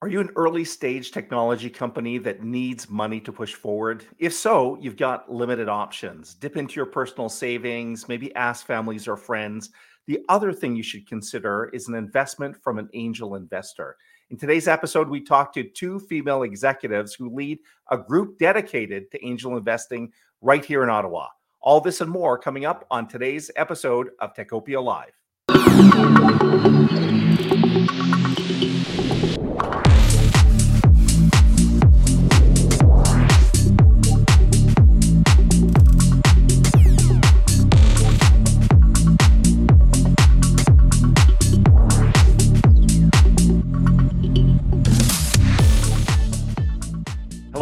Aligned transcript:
Are 0.00 0.06
you 0.06 0.20
an 0.20 0.30
early 0.36 0.64
stage 0.64 1.10
technology 1.10 1.68
company 1.68 2.18
that 2.18 2.44
needs 2.44 2.88
money 2.88 3.18
to 3.18 3.32
push 3.32 3.54
forward? 3.54 4.04
If 4.20 4.32
so, 4.32 4.78
you've 4.80 4.96
got 4.96 5.28
limited 5.28 5.68
options. 5.68 6.34
Dip 6.34 6.56
into 6.56 6.76
your 6.76 6.86
personal 6.86 7.28
savings, 7.28 8.06
maybe 8.06 8.32
ask 8.36 8.64
families 8.64 9.08
or 9.08 9.16
friends. 9.16 9.70
The 10.06 10.20
other 10.28 10.52
thing 10.52 10.76
you 10.76 10.84
should 10.84 11.08
consider 11.08 11.68
is 11.72 11.88
an 11.88 11.96
investment 11.96 12.62
from 12.62 12.78
an 12.78 12.88
angel 12.94 13.34
investor. 13.34 13.96
In 14.30 14.36
today's 14.36 14.68
episode, 14.68 15.08
we 15.08 15.20
talked 15.20 15.54
to 15.54 15.64
two 15.64 15.98
female 15.98 16.44
executives 16.44 17.12
who 17.12 17.34
lead 17.34 17.58
a 17.90 17.98
group 17.98 18.38
dedicated 18.38 19.10
to 19.10 19.26
angel 19.26 19.56
investing 19.56 20.12
right 20.40 20.64
here 20.64 20.84
in 20.84 20.90
Ottawa. 20.90 21.26
All 21.60 21.80
this 21.80 22.00
and 22.00 22.08
more 22.08 22.38
coming 22.38 22.64
up 22.64 22.86
on 22.88 23.08
today's 23.08 23.50
episode 23.56 24.10
of 24.20 24.32
Techopia 24.32 24.80
Live. 24.80 25.10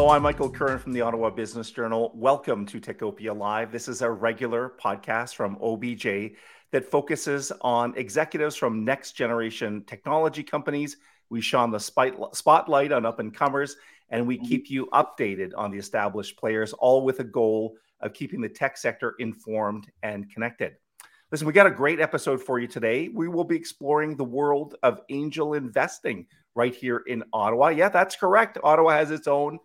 I'm 0.08 0.22
Michael 0.22 0.48
Curran 0.48 0.78
from 0.78 0.92
the 0.92 1.00
Ottawa 1.00 1.30
Business 1.30 1.72
Journal. 1.72 2.12
Welcome 2.14 2.64
to 2.66 2.80
Techopia 2.80 3.36
Live. 3.36 3.72
This 3.72 3.88
is 3.88 4.02
a 4.02 4.10
regular 4.10 4.74
podcast 4.80 5.34
from 5.34 5.58
OBJ 5.60 6.36
that 6.70 6.88
focuses 6.88 7.50
on 7.60 7.92
executives 7.96 8.54
from 8.54 8.84
next 8.84 9.12
generation 9.12 9.82
technology 9.84 10.44
companies. 10.44 10.98
We 11.28 11.40
shine 11.40 11.72
the 11.72 11.80
spotlight 11.80 12.92
on 12.92 13.04
up 13.04 13.18
and 13.18 13.34
comers, 13.34 13.76
and 14.08 14.28
we 14.28 14.36
mm-hmm. 14.36 14.46
keep 14.46 14.70
you 14.70 14.86
updated 14.92 15.50
on 15.56 15.72
the 15.72 15.78
established 15.78 16.38
players, 16.38 16.72
all 16.72 17.04
with 17.04 17.18
a 17.18 17.24
goal 17.24 17.76
of 18.00 18.14
keeping 18.14 18.40
the 18.40 18.48
tech 18.48 18.76
sector 18.76 19.16
informed 19.18 19.90
and 20.04 20.30
connected. 20.30 20.76
Listen, 21.32 21.48
we 21.48 21.52
got 21.52 21.66
a 21.66 21.70
great 21.70 21.98
episode 21.98 22.40
for 22.40 22.60
you 22.60 22.68
today. 22.68 23.08
We 23.08 23.26
will 23.26 23.44
be 23.44 23.56
exploring 23.56 24.16
the 24.16 24.24
world 24.24 24.76
of 24.84 25.00
angel 25.08 25.54
investing 25.54 26.26
right 26.54 26.74
here 26.74 27.02
in 27.08 27.24
Ottawa. 27.32 27.68
Yeah, 27.68 27.88
that's 27.88 28.14
correct. 28.14 28.56
Ottawa 28.62 28.90
has 28.92 29.10
its 29.10 29.26
own 29.26 29.58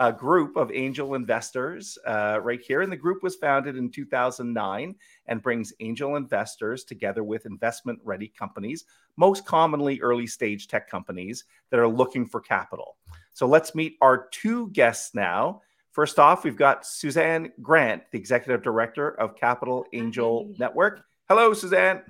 a 0.00 0.12
group 0.12 0.56
of 0.56 0.72
angel 0.72 1.14
investors 1.14 1.96
uh, 2.06 2.40
right 2.42 2.60
here. 2.60 2.82
And 2.82 2.90
the 2.90 2.96
group 2.96 3.22
was 3.22 3.36
founded 3.36 3.76
in 3.76 3.90
2009 3.90 4.94
and 5.26 5.42
brings 5.42 5.72
angel 5.80 6.16
investors 6.16 6.84
together 6.84 7.22
with 7.22 7.46
investment 7.46 8.00
ready 8.02 8.28
companies, 8.28 8.84
most 9.16 9.46
commonly 9.46 10.00
early 10.00 10.26
stage 10.26 10.66
tech 10.66 10.90
companies 10.90 11.44
that 11.70 11.78
are 11.78 11.88
looking 11.88 12.26
for 12.26 12.40
capital. 12.40 12.96
So 13.32 13.46
let's 13.46 13.74
meet 13.74 13.96
our 14.00 14.28
two 14.30 14.68
guests 14.70 15.14
now. 15.14 15.62
First 15.92 16.18
off, 16.18 16.42
we've 16.42 16.56
got 16.56 16.84
Suzanne 16.84 17.52
Grant, 17.62 18.02
the 18.10 18.18
executive 18.18 18.62
director 18.62 19.10
of 19.20 19.36
Capital 19.36 19.86
Angel 19.92 20.52
Network. 20.58 21.04
Hello, 21.28 21.54
Suzanne. 21.54 22.02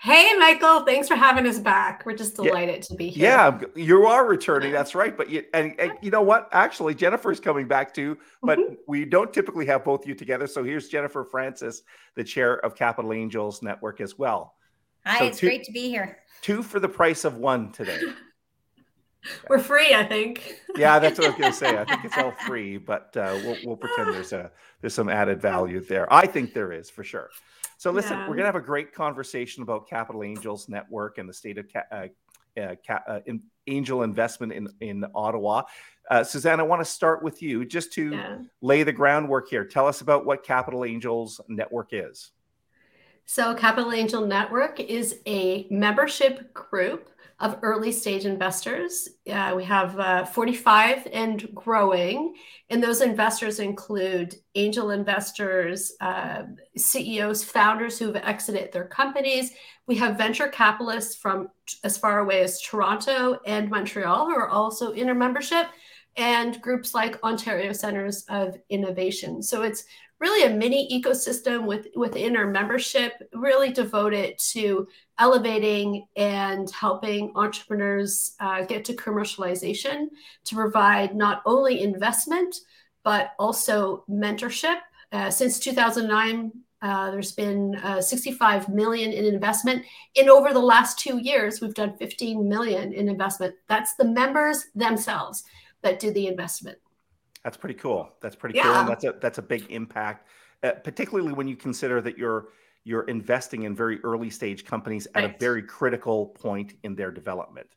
Hey, 0.00 0.32
Michael. 0.38 0.84
Thanks 0.84 1.08
for 1.08 1.16
having 1.16 1.44
us 1.44 1.58
back. 1.58 2.06
We're 2.06 2.16
just 2.16 2.36
delighted 2.36 2.76
yeah. 2.76 2.80
to 2.82 2.94
be 2.94 3.08
here. 3.08 3.30
Yeah, 3.30 3.60
you 3.74 4.06
are 4.06 4.26
returning. 4.26 4.70
That's 4.70 4.94
right. 4.94 5.16
But 5.16 5.28
you 5.28 5.44
and, 5.54 5.74
and 5.80 5.92
you 6.00 6.12
know 6.12 6.22
what? 6.22 6.48
Actually, 6.52 6.94
Jennifer's 6.94 7.40
coming 7.40 7.66
back 7.66 7.92
too. 7.92 8.16
But 8.40 8.60
mm-hmm. 8.60 8.74
we 8.86 9.04
don't 9.04 9.32
typically 9.32 9.66
have 9.66 9.84
both 9.84 10.06
you 10.06 10.14
together. 10.14 10.46
So 10.46 10.62
here's 10.62 10.88
Jennifer 10.88 11.24
Francis, 11.24 11.82
the 12.14 12.22
chair 12.22 12.64
of 12.64 12.76
Capital 12.76 13.12
Angels 13.12 13.60
Network 13.60 14.00
as 14.00 14.16
well. 14.16 14.54
Hi, 15.04 15.18
so 15.18 15.24
it's 15.26 15.38
two, 15.38 15.48
great 15.48 15.64
to 15.64 15.72
be 15.72 15.88
here. 15.88 16.18
Two 16.42 16.62
for 16.62 16.78
the 16.78 16.88
price 16.88 17.24
of 17.24 17.38
one 17.38 17.72
today. 17.72 18.00
We're 19.48 19.58
free, 19.58 19.94
I 19.94 20.04
think. 20.04 20.60
yeah, 20.76 21.00
that's 21.00 21.18
what 21.18 21.26
I 21.26 21.30
was 21.30 21.38
going 21.38 21.52
to 21.52 21.58
say. 21.58 21.76
I 21.76 21.84
think 21.84 22.04
it's 22.04 22.16
all 22.16 22.32
free, 22.46 22.76
but 22.76 23.16
uh, 23.16 23.36
we'll, 23.42 23.56
we'll 23.64 23.76
pretend 23.76 24.14
there's 24.14 24.32
a 24.32 24.50
there's 24.80 24.94
some 24.94 25.08
added 25.08 25.42
value 25.42 25.80
there. 25.80 26.10
I 26.12 26.26
think 26.26 26.54
there 26.54 26.72
is 26.72 26.88
for 26.88 27.02
sure. 27.02 27.30
So 27.78 27.92
listen, 27.92 28.18
yeah. 28.18 28.22
we're 28.22 28.34
going 28.34 28.40
to 28.40 28.46
have 28.46 28.56
a 28.56 28.60
great 28.60 28.92
conversation 28.92 29.62
about 29.62 29.88
Capital 29.88 30.24
Angels 30.24 30.68
Network 30.68 31.18
and 31.18 31.28
the 31.28 31.32
state 31.32 31.58
of 31.58 31.72
ca- 31.72 31.84
uh, 31.92 32.60
uh, 32.60 32.74
ca- 32.84 33.02
uh, 33.06 33.20
in 33.26 33.40
angel 33.68 34.02
investment 34.02 34.52
in 34.52 34.68
in 34.80 35.04
Ottawa. 35.14 35.62
Uh, 36.10 36.24
Suzanne, 36.24 36.58
I 36.58 36.64
want 36.64 36.80
to 36.80 36.84
start 36.84 37.22
with 37.22 37.40
you 37.40 37.64
just 37.64 37.92
to 37.92 38.10
yeah. 38.10 38.38
lay 38.62 38.82
the 38.82 38.92
groundwork 38.92 39.48
here. 39.48 39.64
Tell 39.64 39.86
us 39.86 40.00
about 40.00 40.26
what 40.26 40.42
Capital 40.42 40.84
Angels 40.84 41.40
Network 41.48 41.90
is. 41.92 42.32
So, 43.26 43.54
Capital 43.54 43.92
Angel 43.92 44.26
Network 44.26 44.80
is 44.80 45.20
a 45.26 45.68
membership 45.70 46.52
group 46.54 47.10
of 47.40 47.58
early 47.62 47.92
stage 47.92 48.24
investors. 48.24 49.08
Uh, 49.30 49.54
we 49.56 49.64
have 49.64 49.98
uh, 49.98 50.24
45 50.24 51.06
and 51.12 51.48
growing. 51.54 52.34
And 52.68 52.82
those 52.82 53.00
investors 53.00 53.60
include 53.60 54.34
angel 54.56 54.90
investors, 54.90 55.92
uh, 56.00 56.42
CEOs, 56.76 57.44
founders 57.44 57.98
who've 57.98 58.16
exited 58.16 58.72
their 58.72 58.86
companies. 58.86 59.52
We 59.86 59.96
have 59.96 60.18
venture 60.18 60.48
capitalists 60.48 61.14
from 61.14 61.48
as 61.84 61.96
far 61.96 62.18
away 62.18 62.42
as 62.42 62.60
Toronto 62.60 63.38
and 63.46 63.70
Montreal 63.70 64.26
who 64.26 64.34
are 64.34 64.48
also 64.48 64.90
in 64.92 65.08
our 65.08 65.14
membership, 65.14 65.68
and 66.16 66.60
groups 66.60 66.94
like 66.94 67.22
Ontario 67.22 67.72
Centers 67.72 68.24
of 68.28 68.58
Innovation. 68.68 69.40
So 69.40 69.62
it's 69.62 69.84
really 70.18 70.52
a 70.52 70.56
mini 70.56 70.88
ecosystem 71.00 71.64
with, 71.64 71.86
within 71.94 72.36
our 72.36 72.48
membership, 72.48 73.12
really 73.32 73.72
devoted 73.72 74.36
to 74.50 74.88
elevating 75.18 76.06
and 76.16 76.70
helping 76.70 77.32
entrepreneurs 77.34 78.34
uh, 78.40 78.64
get 78.64 78.84
to 78.84 78.94
commercialization 78.94 80.06
to 80.44 80.54
provide 80.54 81.14
not 81.14 81.42
only 81.44 81.82
investment, 81.82 82.54
but 83.02 83.32
also 83.38 84.04
mentorship. 84.08 84.78
Uh, 85.12 85.30
since 85.30 85.58
2009, 85.58 86.52
uh, 86.80 87.10
there's 87.10 87.32
been 87.32 87.74
uh, 87.76 88.00
65 88.00 88.68
million 88.68 89.12
in 89.12 89.24
investment. 89.24 89.84
In 90.14 90.28
over 90.28 90.52
the 90.52 90.60
last 90.60 90.98
two 90.98 91.18
years, 91.18 91.60
we've 91.60 91.74
done 91.74 91.96
15 91.96 92.48
million 92.48 92.92
in 92.92 93.08
investment. 93.08 93.54
That's 93.68 93.94
the 93.94 94.04
members 94.04 94.66
themselves 94.74 95.42
that 95.82 95.98
do 95.98 96.12
the 96.12 96.26
investment. 96.28 96.78
That's 97.42 97.56
pretty 97.56 97.74
cool. 97.74 98.10
That's 98.20 98.36
pretty 98.36 98.56
yeah. 98.56 98.64
cool. 98.64 98.74
And 98.74 98.88
that's 98.88 99.04
a 99.04 99.14
that's 99.20 99.38
a 99.38 99.42
big 99.42 99.64
impact, 99.70 100.28
uh, 100.62 100.72
particularly 100.72 101.32
when 101.32 101.48
you 101.48 101.56
consider 101.56 102.00
that 102.02 102.18
you're 102.18 102.48
you're 102.84 103.02
investing 103.02 103.64
in 103.64 103.74
very 103.74 104.00
early 104.02 104.30
stage 104.30 104.64
companies 104.64 105.06
at 105.14 105.22
right. 105.22 105.34
a 105.34 105.38
very 105.38 105.62
critical 105.62 106.26
point 106.26 106.74
in 106.82 106.94
their 106.94 107.10
development. 107.10 107.68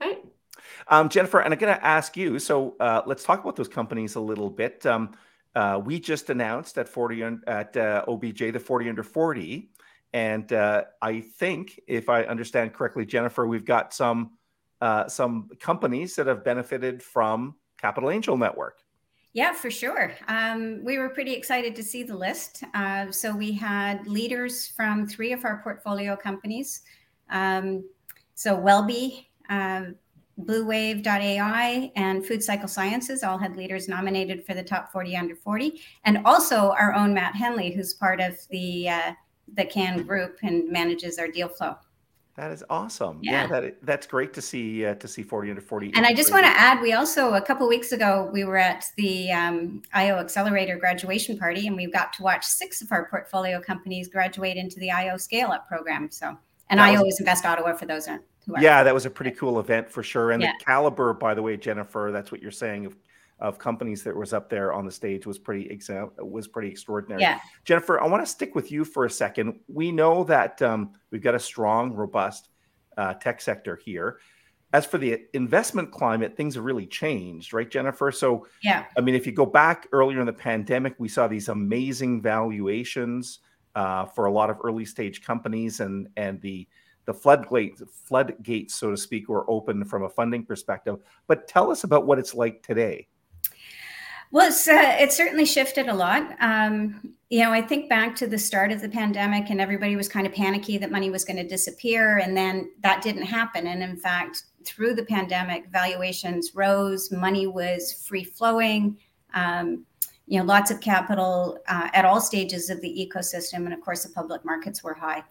Right. 0.00 0.24
Um, 0.88 1.08
Jennifer, 1.08 1.40
and 1.40 1.52
I'm 1.52 1.60
going 1.60 1.74
to 1.74 1.84
ask 1.84 2.16
you. 2.16 2.38
So 2.38 2.76
uh, 2.80 3.02
let's 3.06 3.24
talk 3.24 3.40
about 3.40 3.56
those 3.56 3.68
companies 3.68 4.14
a 4.14 4.20
little 4.20 4.50
bit. 4.50 4.84
Um, 4.86 5.12
uh, 5.54 5.80
we 5.84 5.98
just 5.98 6.30
announced 6.30 6.78
at 6.78 6.88
40 6.88 7.38
at 7.46 7.76
uh, 7.76 8.04
OBJ 8.06 8.52
the 8.52 8.60
40 8.60 8.88
under 8.88 9.02
40, 9.02 9.70
and 10.12 10.52
uh, 10.52 10.84
I 11.02 11.20
think, 11.20 11.80
if 11.86 12.08
I 12.08 12.22
understand 12.22 12.72
correctly, 12.72 13.04
Jennifer, 13.04 13.46
we've 13.46 13.64
got 13.64 13.92
some 13.92 14.32
uh, 14.80 15.08
some 15.08 15.50
companies 15.60 16.16
that 16.16 16.26
have 16.26 16.42
benefited 16.42 17.02
from 17.02 17.54
Capital 17.78 18.10
Angel 18.10 18.36
Network. 18.36 18.78
Yeah, 19.32 19.52
for 19.52 19.70
sure. 19.70 20.12
Um, 20.26 20.82
we 20.84 20.98
were 20.98 21.08
pretty 21.08 21.32
excited 21.32 21.76
to 21.76 21.82
see 21.84 22.02
the 22.02 22.16
list. 22.16 22.64
Uh, 22.74 23.12
so 23.12 23.34
we 23.34 23.52
had 23.52 24.06
leaders 24.06 24.66
from 24.68 25.06
three 25.06 25.32
of 25.32 25.44
our 25.44 25.60
portfolio 25.62 26.16
companies. 26.16 26.82
Um, 27.30 27.84
so 28.34 28.56
Wellbe, 28.56 29.26
uh, 29.48 29.84
BlueWave.ai, 30.40 31.92
and 31.94 32.26
Food 32.26 32.42
Cycle 32.42 32.66
Sciences 32.66 33.22
all 33.22 33.38
had 33.38 33.56
leaders 33.56 33.88
nominated 33.88 34.44
for 34.44 34.54
the 34.54 34.64
top 34.64 34.90
40 34.90 35.16
under 35.16 35.36
40, 35.36 35.80
and 36.04 36.18
also 36.24 36.70
our 36.72 36.92
own 36.94 37.14
Matt 37.14 37.36
Henley, 37.36 37.70
who's 37.70 37.94
part 37.94 38.20
of 38.20 38.36
the 38.50 38.88
uh, 38.88 39.12
the 39.54 39.64
CAN 39.64 40.04
group 40.04 40.38
and 40.42 40.70
manages 40.70 41.18
our 41.18 41.28
deal 41.28 41.48
flow. 41.48 41.76
That 42.40 42.52
is 42.52 42.64
awesome. 42.70 43.18
Yeah, 43.20 43.32
yeah 43.32 43.46
that 43.48 43.76
that's 43.82 44.06
great 44.06 44.32
to 44.32 44.40
see 44.40 44.86
uh, 44.86 44.94
to 44.94 45.06
see 45.06 45.22
40 45.22 45.50
under 45.50 45.60
40. 45.60 45.92
And 45.94 46.06
I 46.06 46.14
just 46.14 46.32
want 46.32 46.46
to 46.46 46.50
add, 46.50 46.80
we 46.80 46.94
also 46.94 47.34
a 47.34 47.40
couple 47.42 47.68
weeks 47.68 47.92
ago 47.92 48.30
we 48.32 48.44
were 48.44 48.56
at 48.56 48.86
the 48.96 49.30
um, 49.30 49.82
IO 49.92 50.16
Accelerator 50.16 50.78
graduation 50.78 51.36
party, 51.36 51.66
and 51.66 51.76
we 51.76 51.90
got 51.90 52.14
to 52.14 52.22
watch 52.22 52.46
six 52.46 52.80
of 52.80 52.90
our 52.92 53.10
portfolio 53.10 53.60
companies 53.60 54.08
graduate 54.08 54.56
into 54.56 54.80
the 54.80 54.90
IO 54.90 55.18
Scale 55.18 55.50
Up 55.50 55.68
program. 55.68 56.10
So, 56.10 56.34
and 56.70 56.80
IO 56.80 57.04
is 57.04 57.20
Invest 57.20 57.44
Ottawa 57.44 57.74
for 57.74 57.84
those 57.84 58.06
who 58.06 58.54
are. 58.54 58.62
Yeah, 58.62 58.84
that 58.84 58.94
was 58.94 59.04
a 59.04 59.10
pretty 59.10 59.32
cool 59.32 59.60
event 59.60 59.90
for 59.90 60.02
sure. 60.02 60.30
And 60.30 60.42
yeah. 60.42 60.52
the 60.58 60.64
caliber, 60.64 61.12
by 61.12 61.34
the 61.34 61.42
way, 61.42 61.58
Jennifer, 61.58 62.08
that's 62.10 62.32
what 62.32 62.40
you're 62.40 62.50
saying 62.50 62.86
of 62.86 62.96
of 63.40 63.58
companies 63.58 64.02
that 64.04 64.14
was 64.14 64.32
up 64.32 64.50
there 64.50 64.72
on 64.72 64.84
the 64.84 64.92
stage 64.92 65.26
was 65.26 65.38
pretty 65.38 65.68
exa- 65.74 66.10
was 66.18 66.46
pretty 66.46 66.68
extraordinary. 66.68 67.22
Yeah. 67.22 67.40
Jennifer, 67.64 68.00
I 68.00 68.06
want 68.06 68.22
to 68.24 68.30
stick 68.30 68.54
with 68.54 68.70
you 68.70 68.84
for 68.84 69.06
a 69.06 69.10
second. 69.10 69.58
We 69.68 69.90
know 69.90 70.24
that 70.24 70.60
um, 70.62 70.92
we've 71.10 71.22
got 71.22 71.34
a 71.34 71.40
strong, 71.40 71.92
robust 71.92 72.50
uh, 72.96 73.14
tech 73.14 73.40
sector 73.40 73.76
here. 73.76 74.18
As 74.72 74.86
for 74.86 74.98
the 74.98 75.22
investment 75.32 75.90
climate, 75.90 76.36
things 76.36 76.54
have 76.54 76.64
really 76.64 76.86
changed, 76.86 77.52
right, 77.52 77.68
Jennifer? 77.68 78.12
So, 78.12 78.46
yeah, 78.62 78.84
I 78.96 79.00
mean, 79.00 79.16
if 79.16 79.26
you 79.26 79.32
go 79.32 79.46
back 79.46 79.88
earlier 79.90 80.20
in 80.20 80.26
the 80.26 80.32
pandemic, 80.32 80.94
we 80.98 81.08
saw 81.08 81.26
these 81.26 81.48
amazing 81.48 82.22
valuations 82.22 83.40
uh, 83.74 84.04
for 84.04 84.26
a 84.26 84.32
lot 84.32 84.48
of 84.48 84.58
early 84.62 84.84
stage 84.84 85.22
companies, 85.22 85.80
and 85.80 86.08
and 86.16 86.40
the 86.40 86.68
the 87.06 87.14
floodgates, 87.14 87.82
floodgates, 87.90 88.74
so 88.74 88.90
to 88.90 88.96
speak, 88.96 89.28
were 89.28 89.50
open 89.50 89.84
from 89.84 90.04
a 90.04 90.08
funding 90.08 90.44
perspective. 90.44 90.98
But 91.26 91.48
tell 91.48 91.72
us 91.72 91.82
about 91.82 92.06
what 92.06 92.20
it's 92.20 92.34
like 92.34 92.62
today. 92.62 93.08
Well, 94.32 94.48
it's 94.48 94.68
uh, 94.68 94.96
it's 94.98 95.16
certainly 95.16 95.44
shifted 95.44 95.88
a 95.88 95.94
lot. 95.94 96.36
Um, 96.40 97.14
you 97.30 97.40
know, 97.40 97.52
I 97.52 97.62
think 97.62 97.88
back 97.88 98.14
to 98.16 98.26
the 98.26 98.38
start 98.38 98.70
of 98.70 98.80
the 98.80 98.88
pandemic, 98.88 99.50
and 99.50 99.60
everybody 99.60 99.96
was 99.96 100.08
kind 100.08 100.26
of 100.26 100.32
panicky 100.32 100.78
that 100.78 100.90
money 100.90 101.10
was 101.10 101.24
going 101.24 101.36
to 101.36 101.46
disappear, 101.46 102.18
and 102.18 102.36
then 102.36 102.70
that 102.82 103.02
didn't 103.02 103.22
happen. 103.22 103.66
And 103.66 103.82
in 103.82 103.96
fact, 103.96 104.44
through 104.64 104.94
the 104.94 105.04
pandemic, 105.04 105.66
valuations 105.72 106.54
rose, 106.54 107.10
money 107.10 107.48
was 107.48 108.04
free 108.06 108.24
flowing. 108.24 108.98
Um, 109.34 109.84
you 110.26 110.38
know, 110.38 110.44
lots 110.44 110.70
of 110.70 110.80
capital 110.80 111.58
uh, 111.66 111.88
at 111.92 112.04
all 112.04 112.20
stages 112.20 112.70
of 112.70 112.80
the 112.80 113.10
ecosystem, 113.12 113.64
and 113.64 113.72
of 113.72 113.80
course, 113.80 114.04
the 114.04 114.12
public 114.12 114.44
markets 114.44 114.84
were 114.84 114.94
high. 114.94 115.24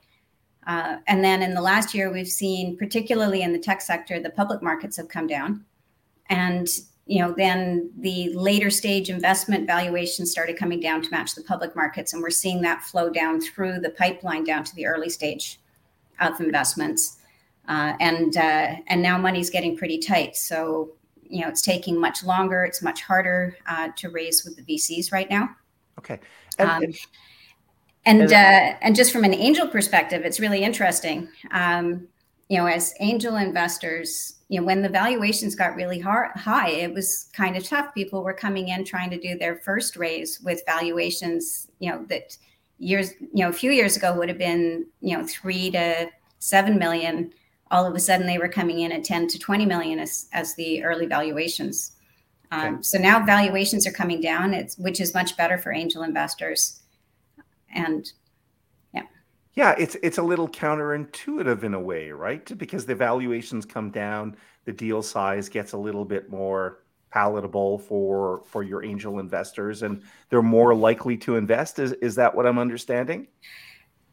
Uh, 0.68 0.98
and 1.07 1.24
then 1.24 1.42
in 1.42 1.54
the 1.54 1.62
last 1.62 1.95
year, 1.95 2.12
we've 2.12 2.28
seen, 2.28 2.75
particularly 2.75 3.44
in 3.44 3.54
the 3.54 3.60
tech 3.60 3.80
sector, 3.80 4.19
the 4.19 4.30
public 4.30 4.62
markets 4.62 4.98
have 4.98 5.07
come 5.07 5.25
down, 5.25 5.63
and 6.30 6.68
you 7.09 7.17
know, 7.17 7.33
then 7.35 7.89
the 7.97 8.31
later 8.35 8.69
stage 8.69 9.09
investment 9.09 9.65
valuations 9.65 10.29
started 10.29 10.59
coming 10.59 10.79
down 10.79 11.01
to 11.01 11.09
match 11.09 11.33
the 11.33 11.41
public 11.41 11.75
markets, 11.75 12.13
and 12.13 12.21
we're 12.21 12.29
seeing 12.29 12.61
that 12.61 12.83
flow 12.83 13.09
down 13.09 13.41
through 13.41 13.79
the 13.79 13.89
pipeline 13.89 14.44
down 14.44 14.63
to 14.63 14.75
the 14.75 14.85
early 14.85 15.09
stage 15.09 15.59
of 16.19 16.39
investments. 16.39 17.17
Uh, 17.67 17.94
and 18.00 18.38
uh, 18.38 18.75
and 18.85 19.01
now 19.01 19.17
money's 19.17 19.50
getting 19.50 19.75
pretty 19.75 19.97
tight. 19.97 20.35
So 20.35 20.91
you 21.27 21.41
know, 21.41 21.47
it's 21.47 21.63
taking 21.63 22.00
much 22.00 22.23
longer. 22.23 22.63
It's 22.63 22.83
much 22.83 23.01
harder 23.01 23.57
uh, 23.65 23.89
to 23.95 24.09
raise 24.09 24.45
with 24.45 24.56
the 24.56 24.61
VCs 24.61 25.11
right 25.11 25.31
now. 25.31 25.50
Okay. 25.97 26.19
And 26.59 26.69
um, 26.69 26.83
and, 28.06 28.21
and, 28.21 28.33
uh, 28.33 28.77
and, 28.81 28.95
just 28.95 29.11
from 29.11 29.23
an 29.23 29.33
angel 29.33 29.67
perspective, 29.67 30.25
it's 30.25 30.39
really 30.39 30.61
interesting. 30.61 31.27
Um, 31.50 32.07
you 32.50 32.57
know, 32.57 32.66
as 32.66 32.96
angel 33.00 33.38
investors, 33.38 34.40
you 34.50 34.60
know, 34.60 34.66
when 34.66 34.81
the 34.81 34.90
valuations 34.90 35.54
got 35.54 35.75
really 35.75 36.00
hard, 36.00 36.31
high, 36.36 36.69
it 36.69 36.92
was 36.92 37.30
kind 37.31 37.56
of 37.56 37.63
tough. 37.63 37.94
People 37.94 38.24
were 38.24 38.34
coming 38.34 38.69
in 38.69 38.84
trying 38.84 39.12
to 39.12 39.19
do 39.19 39.38
their 39.38 39.57
first 39.57 39.96
raise 39.96 40.42
with 40.42 40.63
valuations, 40.66 41.68
you 41.78 41.92
know, 41.92 42.04
that 42.10 42.36
years, 42.80 43.13
you 43.22 43.44
know, 43.44 43.50
a 43.50 43.54
few 43.54 43.72
years 43.72 43.96
ago 43.96 44.16
would 44.18 44.30
have 44.30 44.40
been, 44.40 44.88
you 45.00 45.16
know, 45.16 45.25
three 45.28 45.69
to 45.72 46.10
seven 46.40 46.80
million. 46.80 47.31
All 47.69 47.86
of 47.86 47.94
a 47.94 48.00
sudden, 48.00 48.25
they 48.25 48.40
were 48.40 48.50
coming 48.50 48.80
in 48.80 48.92
at 48.92 49.04
10 49.04 49.28
to 49.28 49.38
20 49.38 49.68
million 49.68 50.00
as, 50.00 50.28
as 50.34 50.56
the 50.56 50.84
early 50.84 51.06
valuations. 51.06 51.95
Um, 52.52 52.75
okay. 52.75 52.81
So 52.81 52.98
now 52.98 53.24
valuations 53.24 53.86
are 53.86 53.92
coming 53.92 54.22
down, 54.22 54.56
it's, 54.56 54.75
which 54.80 55.00
is 55.00 55.13
much 55.13 55.38
better 55.38 55.60
for 55.60 55.72
angel 55.72 56.02
investors. 56.02 56.81
And 57.72 58.12
yeah, 59.59 59.75
it's 59.77 59.97
it's 60.01 60.17
a 60.17 60.23
little 60.23 60.47
counterintuitive 60.47 61.63
in 61.63 61.73
a 61.73 61.79
way, 61.81 62.11
right? 62.11 62.57
Because 62.57 62.85
the 62.85 62.95
valuations 62.95 63.65
come 63.65 63.91
down, 63.91 64.38
the 64.63 64.71
deal 64.71 65.01
size 65.01 65.50
gets 65.50 65.73
a 65.73 65.77
little 65.77 66.06
bit 66.06 66.29
more 66.29 66.79
palatable 67.11 67.79
for 67.79 68.41
for 68.45 68.63
your 68.63 68.85
angel 68.85 69.19
investors 69.19 69.83
and 69.83 70.01
they're 70.29 70.41
more 70.41 70.73
likely 70.73 71.17
to 71.17 71.35
invest. 71.35 71.77
Is 71.77 71.91
is 72.01 72.15
that 72.15 72.33
what 72.33 72.47
i'm 72.47 72.57
understanding? 72.57 73.27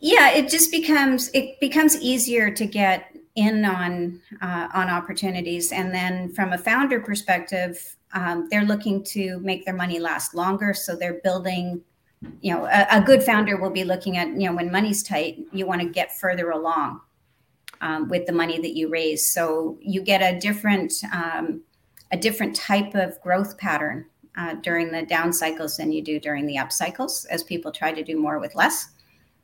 Yeah 0.01 0.33
it 0.33 0.49
just 0.49 0.73
becomes 0.73 1.31
it 1.33 1.61
becomes 1.61 1.95
easier 2.03 2.51
to 2.51 2.67
get 2.67 3.17
in 3.37 3.65
on 3.65 4.21
uh, 4.43 4.67
on 4.75 4.91
opportunities. 4.91 5.71
And 5.71 5.95
then 5.95 6.33
from 6.33 6.55
a 6.55 6.59
founder 6.59 6.99
perspective 6.99 7.97
um, 8.15 8.49
they're 8.51 8.65
looking 8.65 9.05
to 9.15 9.39
make 9.41 9.65
their 9.65 9.75
money 9.77 10.01
last 10.01 10.35
longer 10.35 10.75
so 10.75 10.97
they're 10.97 11.21
building 11.23 11.83
you 12.41 12.53
know 12.53 12.65
a, 12.67 12.87
a, 12.91 13.01
good 13.01 13.23
founder 13.23 13.57
will 13.57 13.71
be 13.71 13.85
looking 13.85 14.17
at 14.17 14.29
you 14.29 14.49
know 14.49 14.55
when 14.55 14.73
money's 14.73 15.03
tight 15.03 15.39
you 15.53 15.67
want 15.67 15.83
to 15.83 15.89
get 15.89 16.19
further 16.19 16.51
along 16.51 17.01
um, 17.81 18.09
with 18.09 18.27
the 18.27 18.33
money 18.33 18.59
that 18.61 18.77
you 18.77 18.89
raise. 18.89 19.33
So 19.33 19.79
you 19.81 20.03
get 20.03 20.21
a 20.21 20.39
different 20.39 20.93
um, 21.13 21.63
a 22.13 22.17
different 22.17 22.55
type 22.55 22.95
of 22.95 23.21
growth 23.21 23.59
pattern 23.59 24.07
uh, 24.37 24.55
during 24.55 24.93
the 24.93 25.05
down 25.05 25.33
cycles 25.33 25.77
than 25.77 25.93
you 25.93 26.03
do 26.03 26.21
during 26.21 26.47
the 26.47 26.59
up 26.59 26.73
cycles 26.73 27.25
as 27.27 27.43
people 27.43 27.73
try 27.73 27.93
to 27.93 28.03
do 28.03 28.19
more 28.19 28.39
with 28.39 28.55
less. 28.55 28.89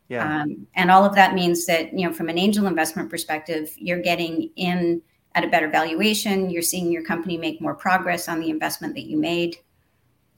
Yeah. 0.09 0.43
Um, 0.43 0.67
and 0.75 0.91
all 0.91 1.05
of 1.05 1.15
that 1.15 1.35
means 1.35 1.67
that 1.67 1.97
you 1.97 2.07
know 2.07 2.13
from 2.13 2.29
an 2.29 2.39
angel 2.39 2.67
investment 2.67 3.11
perspective 3.11 3.71
you're 3.77 4.03
getting 4.03 4.51
in 4.57 5.03
at 5.35 5.45
a 5.45 5.49
better 5.49 5.69
valuation 5.69 6.51
you're 6.51 6.61
seeing 6.61 6.93
your 6.93 7.03
company 7.03 7.39
make 7.39 7.59
more 7.61 7.75
progress 7.75 8.29
on 8.29 8.41
the 8.41 8.51
investment 8.51 8.95
that 8.95 9.07
you 9.07 9.19
made. 9.19 9.57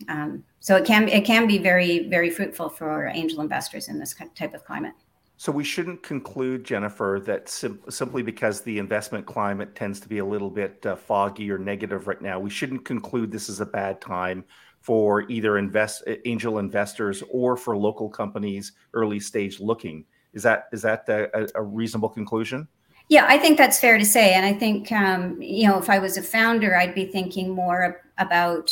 Um, 0.09 0.45
so 0.65 0.77
it 0.77 0.87
can 0.87 1.11
it 1.11 1.27
can 1.27 1.47
be 1.47 1.59
very 1.59 2.09
very 2.09 2.31
fruitful 2.31 2.71
for 2.71 3.09
angel 3.09 3.43
investors 3.43 3.89
in 3.89 3.99
this 3.99 4.15
type 4.35 4.55
of 4.55 4.65
climate. 4.65 4.95
So 5.37 5.53
we 5.53 5.63
shouldn't 5.63 6.03
conclude, 6.03 6.65
Jennifer, 6.65 7.21
that 7.27 7.51
sim- 7.51 7.83
simply 7.91 8.23
because 8.23 8.63
the 8.63 8.79
investment 8.79 9.27
climate 9.27 9.75
tends 9.75 10.01
to 10.01 10.09
be 10.09 10.19
a 10.19 10.25
little 10.25 10.49
bit 10.49 10.87
uh, 10.87 10.97
foggy 10.97 11.51
or 11.51 11.59
negative 11.59 12.07
right 12.07 12.23
now, 12.23 12.39
we 12.41 12.49
shouldn't 12.49 12.87
conclude 12.87 13.31
this 13.31 13.51
is 13.51 13.61
a 13.61 13.67
bad 13.67 14.01
time 14.01 14.43
for 14.81 15.31
either 15.31 15.59
invest 15.59 16.03
angel 16.25 16.59
investors 16.59 17.23
or 17.31 17.59
for 17.59 17.77
local 17.77 18.09
companies 18.09 18.73
early 18.95 19.21
stage 19.21 19.61
looking. 19.61 20.07
Is 20.33 20.43
that 20.45 20.69
is 20.73 20.81
that 20.81 21.07
a, 21.11 21.47
a 21.57 21.63
reasonable 21.63 22.09
conclusion? 22.09 22.67
Yeah, 23.11 23.27
I 23.29 23.37
think 23.37 23.59
that's 23.59 23.79
fair 23.79 23.99
to 23.99 24.05
say, 24.07 24.33
and 24.33 24.47
I 24.47 24.55
think 24.55 24.91
um, 24.93 25.43
you 25.43 25.69
know 25.69 25.79
if 25.79 25.91
I 25.91 25.99
was 25.99 26.17
a 26.17 26.23
founder, 26.23 26.75
I'd 26.75 26.95
be 26.95 27.05
thinking 27.05 27.51
more 27.51 28.03
about 28.17 28.71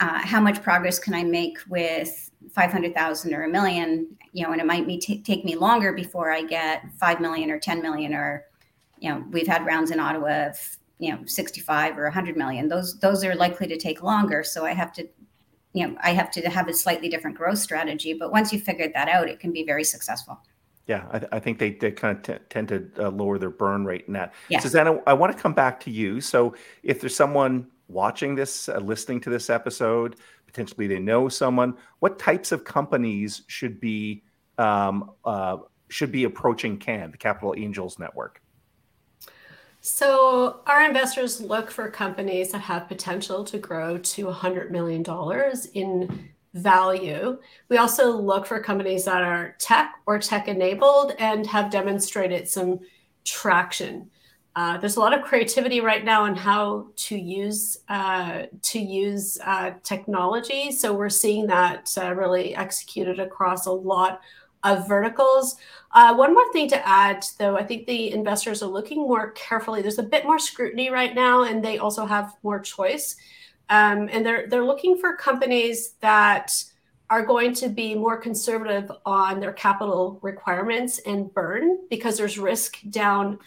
uh, 0.00 0.18
how 0.26 0.40
much 0.40 0.62
progress 0.62 0.98
can 0.98 1.14
I 1.14 1.22
make 1.22 1.58
with 1.68 2.30
500,000 2.52 3.34
or 3.34 3.44
a 3.44 3.48
million, 3.48 4.16
you 4.32 4.44
know, 4.44 4.52
and 4.52 4.60
it 4.60 4.66
might 4.66 4.86
be 4.86 4.98
t- 4.98 5.22
take 5.22 5.44
me 5.44 5.54
longer 5.54 5.92
before 5.92 6.32
I 6.32 6.42
get 6.42 6.84
5 6.98 7.20
million 7.20 7.50
or 7.50 7.58
10 7.58 7.82
million 7.82 8.14
or, 8.14 8.46
you 8.98 9.10
know, 9.10 9.22
we've 9.30 9.46
had 9.46 9.64
rounds 9.66 9.90
in 9.90 10.00
Ottawa 10.00 10.48
of, 10.48 10.78
you 10.98 11.12
know, 11.12 11.20
65 11.26 11.98
or 11.98 12.04
100 12.04 12.36
million. 12.36 12.68
Those, 12.68 12.98
those 12.98 13.24
are 13.24 13.34
likely 13.34 13.66
to 13.66 13.76
take 13.76 14.02
longer. 14.02 14.42
So 14.42 14.64
I 14.64 14.72
have 14.72 14.92
to, 14.94 15.06
you 15.74 15.86
know, 15.86 15.96
I 16.02 16.12
have 16.12 16.30
to 16.32 16.48
have 16.48 16.68
a 16.68 16.74
slightly 16.74 17.10
different 17.10 17.36
growth 17.36 17.58
strategy. 17.58 18.14
But 18.14 18.32
once 18.32 18.52
you've 18.52 18.62
figured 18.62 18.92
that 18.94 19.08
out, 19.08 19.28
it 19.28 19.38
can 19.38 19.52
be 19.52 19.64
very 19.64 19.84
successful. 19.84 20.40
Yeah, 20.86 21.06
I, 21.12 21.36
I 21.36 21.40
think 21.40 21.58
they, 21.58 21.72
they 21.72 21.92
kind 21.92 22.16
of 22.16 22.22
t- 22.22 22.44
tend 22.48 22.68
to 22.68 22.90
uh, 22.98 23.10
lower 23.10 23.38
their 23.38 23.50
burn 23.50 23.84
rate 23.84 24.04
in 24.06 24.14
that. 24.14 24.34
Yeah. 24.48 24.60
Suzanne, 24.60 25.00
I 25.06 25.12
want 25.12 25.36
to 25.36 25.40
come 25.40 25.52
back 25.52 25.78
to 25.80 25.90
you. 25.90 26.20
So 26.20 26.54
if 26.82 27.00
there's 27.00 27.14
someone 27.14 27.68
watching 27.90 28.34
this, 28.34 28.68
uh, 28.68 28.78
listening 28.78 29.20
to 29.22 29.30
this 29.30 29.50
episode, 29.50 30.16
potentially 30.46 30.86
they 30.86 30.98
know 30.98 31.28
someone. 31.28 31.76
What 31.98 32.18
types 32.18 32.52
of 32.52 32.64
companies 32.64 33.42
should 33.46 33.80
be 33.80 34.22
um, 34.58 35.12
uh, 35.24 35.58
should 35.88 36.12
be 36.12 36.24
approaching 36.24 36.78
CAN, 36.78 37.10
the 37.10 37.16
Capital 37.16 37.54
Angels 37.56 37.98
Network? 37.98 38.40
So 39.80 40.60
our 40.66 40.84
investors 40.84 41.40
look 41.40 41.70
for 41.70 41.90
companies 41.90 42.52
that 42.52 42.60
have 42.60 42.86
potential 42.86 43.44
to 43.44 43.58
grow 43.58 43.96
to 43.96 44.26
$100 44.26 44.70
million 44.70 45.02
in 45.72 46.30
value. 46.52 47.38
We 47.68 47.78
also 47.78 48.10
look 48.10 48.46
for 48.46 48.60
companies 48.60 49.04
that 49.06 49.22
are 49.22 49.56
tech 49.58 49.94
or 50.04 50.18
tech 50.18 50.48
enabled 50.48 51.14
and 51.18 51.46
have 51.46 51.70
demonstrated 51.70 52.46
some 52.48 52.80
traction. 53.24 54.10
Uh, 54.56 54.76
there's 54.78 54.96
a 54.96 55.00
lot 55.00 55.16
of 55.16 55.24
creativity 55.24 55.80
right 55.80 56.04
now 56.04 56.24
on 56.24 56.34
how 56.34 56.88
to 56.96 57.16
use 57.16 57.78
uh, 57.88 58.42
to 58.62 58.80
use 58.80 59.38
uh, 59.44 59.72
technology. 59.82 60.72
So 60.72 60.92
we're 60.92 61.08
seeing 61.08 61.46
that 61.46 61.88
uh, 61.96 62.14
really 62.14 62.54
executed 62.56 63.20
across 63.20 63.66
a 63.66 63.72
lot 63.72 64.20
of 64.64 64.86
verticals. 64.88 65.56
Uh, 65.92 66.14
one 66.14 66.34
more 66.34 66.52
thing 66.52 66.68
to 66.68 66.88
add, 66.88 67.24
though, 67.38 67.56
I 67.56 67.64
think 67.64 67.86
the 67.86 68.12
investors 68.12 68.62
are 68.62 68.68
looking 68.68 68.98
more 68.98 69.30
carefully. 69.32 69.82
There's 69.82 69.98
a 69.98 70.02
bit 70.02 70.24
more 70.24 70.38
scrutiny 70.38 70.90
right 70.90 71.14
now, 71.14 71.44
and 71.44 71.64
they 71.64 71.78
also 71.78 72.04
have 72.04 72.36
more 72.42 72.60
choice. 72.60 73.16
Um, 73.68 74.08
and 74.10 74.26
they're 74.26 74.48
they're 74.48 74.64
looking 74.64 74.98
for 74.98 75.14
companies 75.14 75.94
that 76.00 76.52
are 77.08 77.24
going 77.24 77.54
to 77.54 77.68
be 77.68 77.94
more 77.94 78.16
conservative 78.16 78.90
on 79.04 79.40
their 79.40 79.52
capital 79.52 80.18
requirements 80.22 81.00
and 81.06 81.32
burn 81.34 81.78
because 81.88 82.16
there's 82.16 82.38
risk 82.38 82.78
down 82.90 83.38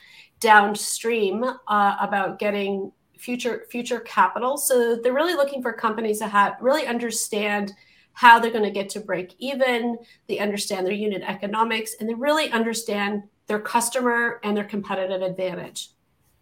downstream 0.43 1.43
uh, 1.43 1.95
about 1.99 2.37
getting 2.37 2.91
future 3.17 3.65
future 3.71 4.01
capital. 4.01 4.57
So 4.57 4.97
they're 5.01 5.13
really 5.13 5.33
looking 5.33 5.61
for 5.61 5.71
companies 5.71 6.19
that 6.19 6.29
have 6.31 6.57
really 6.59 6.85
understand 6.85 7.71
how 8.11 8.37
they're 8.37 8.51
going 8.51 8.65
to 8.65 8.71
get 8.71 8.89
to 8.89 8.99
break 8.99 9.33
even. 9.39 9.97
They 10.27 10.39
understand 10.39 10.85
their 10.85 10.93
unit 10.93 11.23
economics, 11.25 11.95
and 11.99 12.07
they 12.07 12.13
really 12.13 12.51
understand 12.51 13.23
their 13.47 13.59
customer 13.59 14.39
and 14.43 14.55
their 14.55 14.65
competitive 14.65 15.21
advantage. 15.21 15.89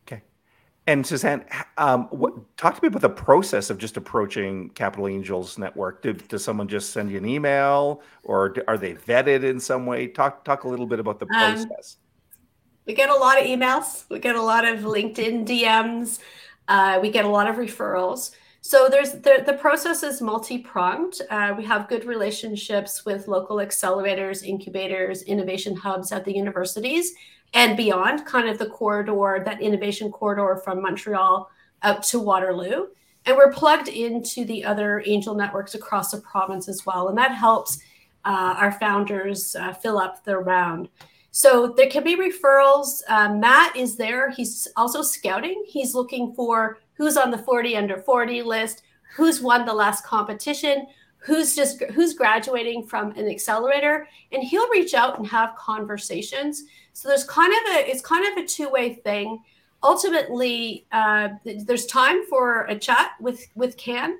Okay. 0.05 0.21
And 0.87 1.05
Suzanne, 1.05 1.45
um, 1.77 2.07
what, 2.09 2.33
talk 2.57 2.75
to 2.75 2.81
me 2.81 2.87
about 2.87 3.01
the 3.01 3.09
process 3.09 3.69
of 3.69 3.77
just 3.77 3.95
approaching 3.95 4.69
Capital 4.71 5.07
Angels 5.07 5.57
Network. 5.57 6.01
Do, 6.01 6.13
does 6.13 6.43
someone 6.43 6.67
just 6.67 6.89
send 6.91 7.11
you 7.11 7.17
an 7.17 7.25
email, 7.25 8.01
or 8.23 8.55
are 8.67 8.77
they 8.77 8.95
vetted 8.95 9.43
in 9.43 9.59
some 9.59 9.85
way? 9.85 10.07
Talk 10.07 10.43
talk 10.43 10.63
a 10.63 10.67
little 10.67 10.87
bit 10.87 10.99
about 10.99 11.19
the 11.19 11.27
um, 11.27 11.29
process. 11.29 11.97
Um, 11.97 12.00
we 12.85 12.93
get 12.93 13.09
a 13.09 13.15
lot 13.15 13.39
of 13.39 13.45
emails. 13.45 14.05
We 14.09 14.19
get 14.19 14.35
a 14.35 14.41
lot 14.41 14.67
of 14.67 14.79
LinkedIn 14.79 15.45
DMs. 15.45 16.19
Uh, 16.67 16.99
we 17.01 17.11
get 17.11 17.25
a 17.25 17.29
lot 17.29 17.47
of 17.47 17.55
referrals. 17.55 18.31
So 18.61 18.87
there's 18.89 19.13
the, 19.13 19.43
the 19.45 19.53
process 19.53 20.03
is 20.03 20.21
multi-pronged. 20.21 21.15
Uh, 21.29 21.53
we 21.57 21.65
have 21.65 21.89
good 21.89 22.05
relationships 22.05 23.05
with 23.05 23.27
local 23.27 23.57
accelerators, 23.57 24.43
incubators, 24.43 25.23
innovation 25.23 25.75
hubs 25.75 26.11
at 26.11 26.25
the 26.25 26.33
universities. 26.33 27.13
and 27.53 27.75
beyond, 27.75 28.25
kind 28.25 28.47
of 28.47 28.57
the 28.57 28.67
corridor, 28.67 29.41
that 29.43 29.61
innovation 29.61 30.09
corridor 30.09 30.61
from 30.63 30.81
Montreal 30.81 31.49
out 31.83 32.03
to 32.03 32.19
Waterloo. 32.19 32.87
And 33.25 33.35
we're 33.35 33.51
plugged 33.51 33.87
into 33.87 34.45
the 34.45 34.63
other 34.63 35.03
angel 35.05 35.35
networks 35.35 35.75
across 35.75 36.11
the 36.11 36.21
province 36.21 36.69
as 36.69 36.85
well. 36.85 37.09
And 37.09 37.17
that 37.17 37.33
helps 37.35 37.79
uh, 38.23 38.55
our 38.57 38.71
founders 38.71 39.55
uh, 39.55 39.73
fill 39.73 39.97
up 39.97 40.23
their 40.23 40.39
round. 40.39 40.89
So 41.31 41.73
there 41.77 41.89
can 41.89 42.03
be 42.03 42.17
referrals. 42.17 43.01
Uh, 43.07 43.33
Matt 43.33 43.75
is 43.75 43.95
there. 43.95 44.29
He's 44.31 44.67
also 44.75 45.01
scouting. 45.01 45.63
He's 45.65 45.95
looking 45.95 46.33
for 46.33 46.79
who's 46.93 47.15
on 47.15 47.31
the 47.31 47.37
40 47.37 47.77
under 47.77 47.97
40 47.97 48.43
list, 48.43 48.83
who's 49.15 49.41
won 49.41 49.65
the 49.65 49.73
last 49.73 50.05
competition, 50.05 50.87
who's 51.17 51.55
just 51.55 51.81
who's 51.93 52.13
graduating 52.13 52.85
from 52.85 53.11
an 53.11 53.29
accelerator, 53.29 54.07
and 54.33 54.43
he'll 54.43 54.69
reach 54.69 54.93
out 54.93 55.17
and 55.17 55.27
have 55.27 55.55
conversations. 55.55 56.63
So 56.93 57.07
there's 57.07 57.23
kind 57.23 57.53
of 57.53 57.75
a 57.75 57.89
it's 57.89 58.01
kind 58.01 58.25
of 58.25 58.43
a 58.43 58.47
two 58.47 58.69
way 58.69 58.95
thing. 58.95 59.41
Ultimately, 59.83 60.85
uh, 60.91 61.29
there's 61.45 61.85
time 61.85 62.25
for 62.25 62.65
a 62.65 62.77
chat 62.77 63.11
with 63.21 63.47
with 63.55 63.77
CAN 63.77 64.19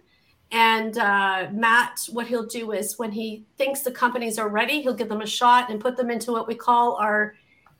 and 0.52 0.98
uh, 0.98 1.48
Matt, 1.54 2.02
what 2.12 2.28
he'll 2.28 2.46
do 2.46 2.74
is 2.74 3.00
when 3.00 3.12
he 3.12 3.46
thinks 3.58 3.82
the 3.82 3.92
companies 3.92 4.38
are 4.38 4.50
ready, 4.50 4.82
he'll 4.82 4.94
give 4.94 5.10
them 5.10 5.22
a 5.22 5.28
shot 5.28 5.70
and 5.70 5.80
put 5.80 5.96
them 5.96 6.12
into 6.12 6.32
what 6.32 6.48
we 6.48 6.56
call 6.56 6.96
our 6.96 7.36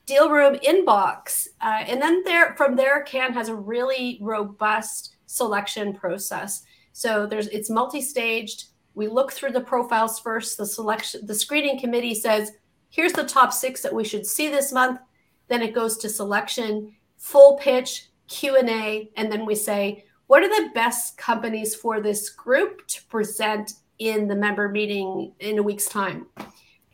deal 0.06 0.30
room 0.30 0.56
inbox. 0.66 1.48
Uh, 1.60 1.84
and 1.86 2.00
then 2.00 2.24
there, 2.24 2.54
from 2.56 2.74
there, 2.74 3.02
CAN 3.02 3.34
has 3.34 3.48
a 3.48 3.54
really 3.54 4.18
robust 4.22 5.16
selection 5.26 5.92
process. 5.92 6.64
So 6.92 7.26
there's 7.26 7.48
it's 7.48 7.70
multi-staged. 7.70 8.64
We 8.94 9.06
look 9.06 9.32
through 9.32 9.52
the 9.52 9.60
profiles 9.60 10.18
first. 10.18 10.56
The 10.56 10.66
selection, 10.66 11.26
the 11.26 11.34
screening 11.34 11.78
committee 11.78 12.14
says, 12.14 12.52
here's 12.88 13.12
the 13.12 13.24
top 13.24 13.52
six 13.52 13.82
that 13.82 13.94
we 13.94 14.04
should 14.04 14.26
see 14.26 14.48
this 14.48 14.72
month. 14.72 15.00
Then 15.48 15.62
it 15.62 15.74
goes 15.74 15.98
to 15.98 16.08
selection, 16.08 16.94
full 17.18 17.56
pitch, 17.58 18.08
Q 18.28 18.56
and 18.56 18.68
A, 18.70 19.10
and 19.16 19.30
then 19.30 19.44
we 19.44 19.54
say 19.54 20.04
what 20.32 20.42
are 20.42 20.48
the 20.48 20.70
best 20.70 21.18
companies 21.18 21.74
for 21.74 22.00
this 22.00 22.30
group 22.30 22.86
to 22.86 23.04
present 23.04 23.74
in 23.98 24.28
the 24.28 24.34
member 24.34 24.66
meeting 24.66 25.30
in 25.40 25.58
a 25.58 25.62
week's 25.62 25.84
time? 25.84 26.26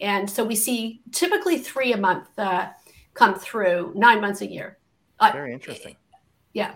And 0.00 0.28
so 0.28 0.42
we 0.42 0.57
see 0.57 1.02
typically 1.12 1.59
three 1.59 1.92
a 1.92 1.97
month 1.97 2.37
uh, 2.37 2.71
come 3.14 3.37
through, 3.37 3.92
nine 3.95 4.21
months 4.21 4.40
a 4.40 4.50
year. 4.50 4.78
Uh, 5.21 5.30
very 5.33 5.52
interesting. 5.52 5.95
Yeah. 6.52 6.75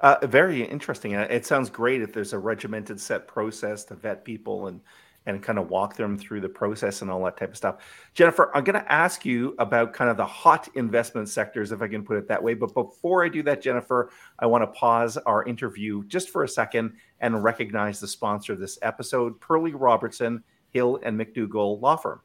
Uh, 0.00 0.16
very 0.24 0.64
interesting. 0.64 1.14
Uh, 1.14 1.28
it 1.30 1.46
sounds 1.46 1.70
great 1.70 2.02
if 2.02 2.12
there's 2.12 2.32
a 2.32 2.38
regimented 2.40 3.00
set 3.00 3.28
process 3.28 3.84
to 3.84 3.94
vet 3.94 4.24
people 4.24 4.66
and 4.66 4.80
and 5.26 5.42
kind 5.42 5.58
of 5.58 5.68
walk 5.68 5.96
them 5.96 6.16
through 6.16 6.40
the 6.40 6.48
process 6.48 7.02
and 7.02 7.10
all 7.10 7.22
that 7.24 7.36
type 7.36 7.50
of 7.50 7.56
stuff. 7.56 7.76
Jennifer, 8.14 8.50
I'm 8.54 8.64
going 8.64 8.80
to 8.80 8.92
ask 8.92 9.24
you 9.24 9.54
about 9.58 9.92
kind 9.92 10.08
of 10.08 10.16
the 10.16 10.26
hot 10.26 10.68
investment 10.74 11.28
sectors, 11.28 11.72
if 11.72 11.82
I 11.82 11.88
can 11.88 12.04
put 12.04 12.16
it 12.16 12.28
that 12.28 12.42
way. 12.42 12.54
But 12.54 12.72
before 12.74 13.24
I 13.24 13.28
do 13.28 13.42
that, 13.42 13.60
Jennifer, 13.60 14.10
I 14.38 14.46
want 14.46 14.62
to 14.62 14.68
pause 14.68 15.16
our 15.18 15.44
interview 15.44 16.04
just 16.04 16.30
for 16.30 16.44
a 16.44 16.48
second 16.48 16.92
and 17.20 17.42
recognize 17.42 18.00
the 18.00 18.08
sponsor 18.08 18.52
of 18.52 18.60
this 18.60 18.78
episode, 18.82 19.40
Perley 19.40 19.72
Robertson, 19.74 20.44
Hill 20.70 21.00
and 21.02 21.18
McDougall 21.18 21.80
Law 21.80 21.96
Firm. 21.96 22.20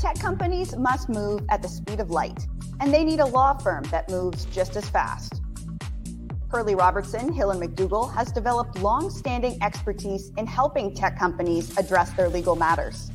Tech 0.00 0.18
companies 0.20 0.76
must 0.76 1.08
move 1.08 1.42
at 1.50 1.62
the 1.62 1.68
speed 1.68 2.00
of 2.00 2.10
light, 2.10 2.46
and 2.80 2.94
they 2.94 3.04
need 3.04 3.20
a 3.20 3.26
law 3.26 3.54
firm 3.58 3.84
that 3.84 4.08
moves 4.08 4.44
just 4.46 4.76
as 4.76 4.88
fast. 4.88 5.35
Perley 6.48 6.76
Robertson, 6.76 7.32
Hill 7.32 7.50
and 7.50 7.60
McDougall 7.60 8.12
has 8.14 8.30
developed 8.30 8.78
long-standing 8.78 9.60
expertise 9.62 10.30
in 10.36 10.46
helping 10.46 10.94
tech 10.94 11.18
companies 11.18 11.76
address 11.76 12.12
their 12.12 12.28
legal 12.28 12.54
matters. 12.54 13.10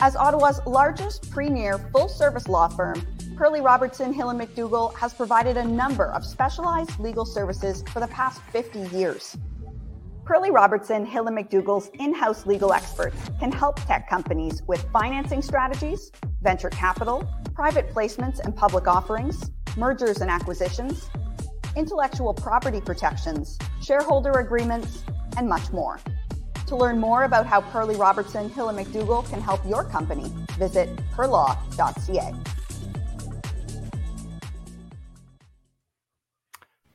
As 0.00 0.14
Ottawa's 0.14 0.60
largest 0.66 1.30
premier 1.30 1.78
full-service 1.92 2.48
law 2.48 2.68
firm, 2.68 3.02
Perley 3.34 3.62
Robertson, 3.62 4.12
Hill 4.12 4.28
and 4.28 4.38
McDougall 4.38 4.94
has 4.94 5.14
provided 5.14 5.56
a 5.56 5.64
number 5.64 6.06
of 6.12 6.24
specialized 6.24 6.98
legal 7.00 7.24
services 7.24 7.82
for 7.90 8.00
the 8.00 8.08
past 8.08 8.42
50 8.52 8.94
years. 8.96 9.36
Perley 10.24 10.50
Robertson, 10.50 11.06
Hill 11.06 11.26
and 11.28 11.36
McDougall's 11.36 11.90
in-house 11.94 12.44
legal 12.44 12.74
experts 12.74 13.16
can 13.38 13.50
help 13.50 13.76
tech 13.86 14.08
companies 14.08 14.62
with 14.66 14.86
financing 14.92 15.40
strategies, 15.40 16.12
venture 16.42 16.70
capital, 16.70 17.26
private 17.54 17.92
placements 17.94 18.38
and 18.38 18.54
public 18.54 18.86
offerings, 18.86 19.50
mergers 19.76 20.20
and 20.20 20.30
acquisitions, 20.30 21.08
intellectual 21.76 22.34
property 22.34 22.80
protections, 22.80 23.58
shareholder 23.82 24.32
agreements, 24.32 25.02
and 25.36 25.48
much 25.48 25.72
more. 25.72 26.00
To 26.66 26.76
learn 26.76 26.98
more 26.98 27.24
about 27.24 27.46
how 27.46 27.62
Perley 27.62 27.96
Robertson, 27.96 28.48
Hill 28.48 28.68
and 28.68 28.78
McDougall 28.78 29.28
can 29.28 29.40
help 29.40 29.64
your 29.66 29.84
company, 29.84 30.32
visit 30.58 30.94
perlaw.ca. 31.12 32.34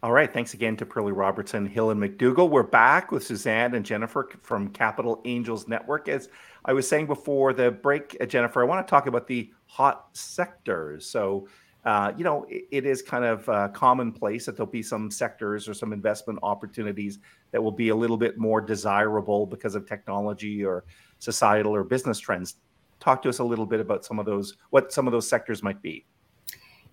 All 0.05 0.11
right. 0.11 0.31
Thanks 0.31 0.53
again 0.53 0.77
to 0.77 0.85
Perley 0.85 1.13
Robertson, 1.13 1.65
Hill 1.65 1.89
and 1.89 1.99
McDougall. 1.99 2.47
We're 2.47 2.61
back 2.61 3.11
with 3.11 3.23
Suzanne 3.23 3.73
and 3.73 3.83
Jennifer 3.83 4.29
from 4.43 4.67
Capital 4.67 5.19
Angels 5.25 5.67
Network. 5.67 6.07
As 6.07 6.29
I 6.63 6.73
was 6.73 6.87
saying 6.87 7.07
before 7.07 7.53
the 7.53 7.71
break, 7.71 8.15
uh, 8.21 8.27
Jennifer, 8.27 8.61
I 8.61 8.65
want 8.65 8.85
to 8.85 8.89
talk 8.89 9.07
about 9.07 9.25
the 9.25 9.51
hot 9.65 10.09
sectors. 10.13 11.07
So, 11.07 11.47
uh, 11.85 12.11
you 12.17 12.23
know, 12.23 12.45
it, 12.49 12.65
it 12.71 12.85
is 12.85 13.01
kind 13.01 13.23
of 13.23 13.47
uh, 13.47 13.67
commonplace 13.69 14.45
that 14.45 14.57
there'll 14.57 14.71
be 14.71 14.81
some 14.81 15.11
sectors 15.11 15.69
or 15.69 15.73
some 15.73 15.93
investment 15.93 16.39
opportunities 16.41 17.19
that 17.51 17.61
will 17.61 17.71
be 17.71 17.89
a 17.89 17.95
little 17.95 18.17
bit 18.17 18.37
more 18.37 18.59
desirable 18.59 19.45
because 19.45 19.75
of 19.75 19.87
technology 19.87 20.65
or 20.65 20.83
societal 21.19 21.75
or 21.75 21.83
business 21.83 22.19
trends. 22.19 22.55
Talk 22.99 23.21
to 23.21 23.29
us 23.29 23.39
a 23.39 23.43
little 23.43 23.67
bit 23.67 23.79
about 23.79 24.03
some 24.03 24.17
of 24.17 24.25
those, 24.25 24.57
what 24.71 24.91
some 24.91 25.07
of 25.07 25.11
those 25.11 25.29
sectors 25.29 25.61
might 25.61 25.81
be. 25.81 26.05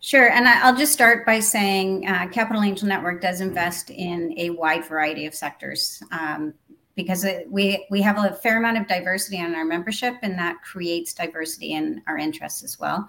Sure. 0.00 0.28
And 0.30 0.46
I'll 0.48 0.76
just 0.76 0.92
start 0.92 1.24
by 1.24 1.38
saying 1.40 2.08
uh, 2.08 2.26
Capital 2.26 2.62
Angel 2.62 2.88
Network 2.88 3.22
does 3.22 3.40
invest 3.40 3.88
in 3.88 4.34
a 4.36 4.50
wide 4.50 4.84
variety 4.84 5.26
of 5.26 5.34
sectors 5.34 6.02
um, 6.10 6.52
because 6.96 7.24
it, 7.24 7.50
we, 7.50 7.86
we 7.88 8.02
have 8.02 8.18
a 8.18 8.34
fair 8.34 8.58
amount 8.58 8.78
of 8.78 8.88
diversity 8.88 9.38
in 9.38 9.54
our 9.54 9.64
membership, 9.64 10.16
and 10.22 10.36
that 10.38 10.60
creates 10.62 11.14
diversity 11.14 11.74
in 11.74 12.02
our 12.08 12.18
interests 12.18 12.64
as 12.64 12.78
well. 12.78 13.08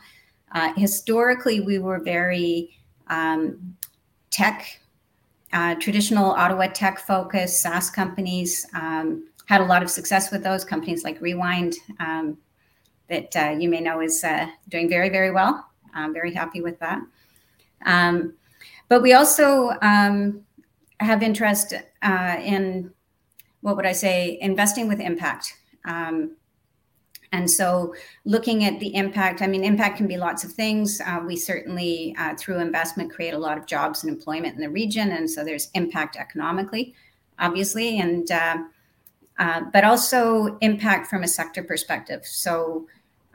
Uh, 0.53 0.71
historically, 0.75 1.59
we 1.59 1.79
were 1.79 1.99
very 1.99 2.69
um, 3.07 3.75
tech, 4.29 4.79
uh, 5.51 5.75
traditional 5.75 6.31
Ottawa 6.31 6.67
tech 6.67 6.99
focused 6.99 7.61
SaaS 7.61 7.89
companies. 7.89 8.65
Um, 8.73 9.27
had 9.45 9.61
a 9.61 9.65
lot 9.65 9.83
of 9.83 9.89
success 9.89 10.31
with 10.31 10.43
those 10.43 10.63
companies 10.63 11.03
like 11.03 11.19
Rewind, 11.19 11.75
um, 11.99 12.37
that 13.09 13.35
uh, 13.35 13.55
you 13.59 13.67
may 13.67 13.81
know 13.81 13.99
is 13.99 14.23
uh, 14.23 14.47
doing 14.69 14.87
very, 14.87 15.09
very 15.09 15.31
well. 15.31 15.69
I'm 15.93 16.13
very 16.13 16.33
happy 16.33 16.61
with 16.61 16.79
that. 16.79 17.01
Um, 17.85 18.33
but 18.87 19.01
we 19.01 19.13
also 19.13 19.71
um, 19.81 20.45
have 20.99 21.21
interest 21.21 21.73
uh, 22.01 22.37
in 22.41 22.91
what 23.61 23.75
would 23.75 23.85
I 23.85 23.93
say, 23.93 24.37
investing 24.41 24.87
with 24.87 24.99
impact. 24.99 25.53
Um, 25.85 26.35
and 27.33 27.49
so, 27.49 27.95
looking 28.25 28.63
at 28.63 28.79
the 28.79 28.93
impact, 28.93 29.41
I 29.41 29.47
mean, 29.47 29.63
impact 29.63 29.97
can 29.97 30.05
be 30.05 30.17
lots 30.17 30.43
of 30.43 30.51
things. 30.51 31.01
Uh, 31.01 31.19
we 31.25 31.35
certainly, 31.35 32.15
uh, 32.19 32.35
through 32.35 32.59
investment, 32.59 33.11
create 33.11 33.33
a 33.33 33.39
lot 33.39 33.57
of 33.57 33.65
jobs 33.65 34.03
and 34.03 34.13
employment 34.13 34.53
in 34.53 34.61
the 34.61 34.69
region. 34.69 35.11
And 35.11 35.29
so, 35.29 35.43
there's 35.43 35.71
impact 35.73 36.15
economically, 36.15 36.93
obviously, 37.39 37.99
and 37.99 38.29
uh, 38.31 38.57
uh 39.39 39.61
but 39.73 39.83
also 39.83 40.59
impact 40.61 41.07
from 41.07 41.23
a 41.23 41.27
sector 41.27 41.63
perspective. 41.63 42.23
So, 42.23 42.87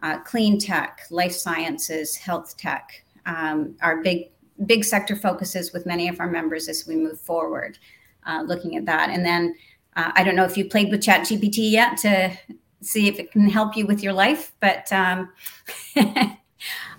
uh, 0.04 0.20
clean 0.20 0.60
tech, 0.60 1.00
life 1.10 1.32
sciences, 1.32 2.14
health 2.14 2.56
tech 2.56 3.04
um, 3.26 3.74
are 3.82 4.00
big, 4.00 4.30
big 4.64 4.84
sector 4.84 5.16
focuses 5.16 5.72
with 5.72 5.86
many 5.86 6.06
of 6.06 6.20
our 6.20 6.30
members 6.30 6.68
as 6.68 6.86
we 6.86 6.94
move 6.94 7.20
forward, 7.20 7.78
uh, 8.26 8.44
looking 8.46 8.76
at 8.76 8.86
that. 8.86 9.10
And 9.10 9.26
then, 9.26 9.56
I 9.96 10.22
don't 10.22 10.36
know 10.36 10.44
if 10.44 10.56
you 10.56 10.64
played 10.64 10.92
with 10.92 11.02
ChatGPT 11.02 11.72
yet 11.72 11.96
to 11.98 12.30
see 12.80 13.08
if 13.08 13.18
it 13.18 13.32
can 13.32 13.48
help 13.48 13.76
you 13.76 13.86
with 13.86 14.02
your 14.02 14.12
life. 14.12 14.52
But 14.60 14.92
um, 14.92 15.30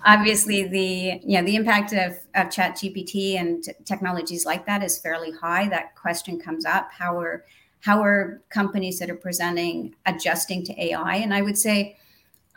obviously, 0.06 0.68
the 0.68 1.20
you 1.24 1.40
know 1.40 1.46
the 1.46 1.56
impact 1.56 1.94
of, 1.94 2.18
of 2.36 2.52
Chat 2.52 2.76
GPT 2.76 3.40
and 3.40 3.64
technologies 3.86 4.46
like 4.46 4.66
that 4.66 4.84
is 4.84 5.00
fairly 5.00 5.32
high. 5.32 5.68
That 5.70 5.96
question 5.96 6.40
comes 6.40 6.66
up: 6.66 6.90
how 6.92 7.18
are 7.20 7.46
how 7.82 8.04
are 8.04 8.42
companies 8.50 9.00
that 9.00 9.10
are 9.10 9.16
presenting 9.16 9.96
adjusting 10.06 10.64
to 10.66 10.84
AI? 10.84 11.16
And 11.16 11.34
I 11.34 11.42
would 11.42 11.58
say 11.58 11.98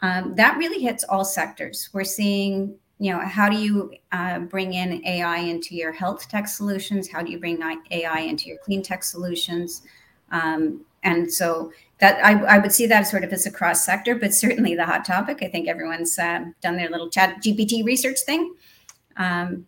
um, 0.00 0.34
that 0.34 0.58
really 0.58 0.82
hits 0.82 1.04
all 1.04 1.24
sectors. 1.24 1.88
We're 1.92 2.04
seeing 2.04 2.76
you 2.98 3.12
know 3.12 3.18
how 3.18 3.48
do 3.48 3.56
you 3.56 3.92
uh, 4.12 4.38
bring 4.38 4.74
in 4.74 5.04
ai 5.04 5.38
into 5.38 5.74
your 5.74 5.90
health 5.90 6.28
tech 6.28 6.46
solutions 6.46 7.08
how 7.08 7.20
do 7.20 7.32
you 7.32 7.38
bring 7.38 7.60
ai 7.90 8.20
into 8.20 8.48
your 8.48 8.58
clean 8.58 8.80
tech 8.80 9.02
solutions 9.02 9.82
um, 10.30 10.84
and 11.02 11.32
so 11.32 11.72
that 11.98 12.24
I, 12.24 12.56
I, 12.56 12.58
would 12.58 12.72
see 12.72 12.86
that 12.86 13.02
sort 13.02 13.24
of 13.24 13.32
as 13.32 13.46
a 13.46 13.50
cross 13.50 13.84
sector, 13.84 14.14
but 14.14 14.34
certainly 14.34 14.74
the 14.74 14.84
hot 14.84 15.04
topic. 15.04 15.38
I 15.42 15.48
think 15.48 15.68
everyone's 15.68 16.18
uh, 16.18 16.44
done 16.60 16.76
their 16.76 16.90
little 16.90 17.08
chat 17.08 17.42
GPT 17.42 17.84
research 17.84 18.18
thing. 18.26 18.54
Um, 19.16 19.66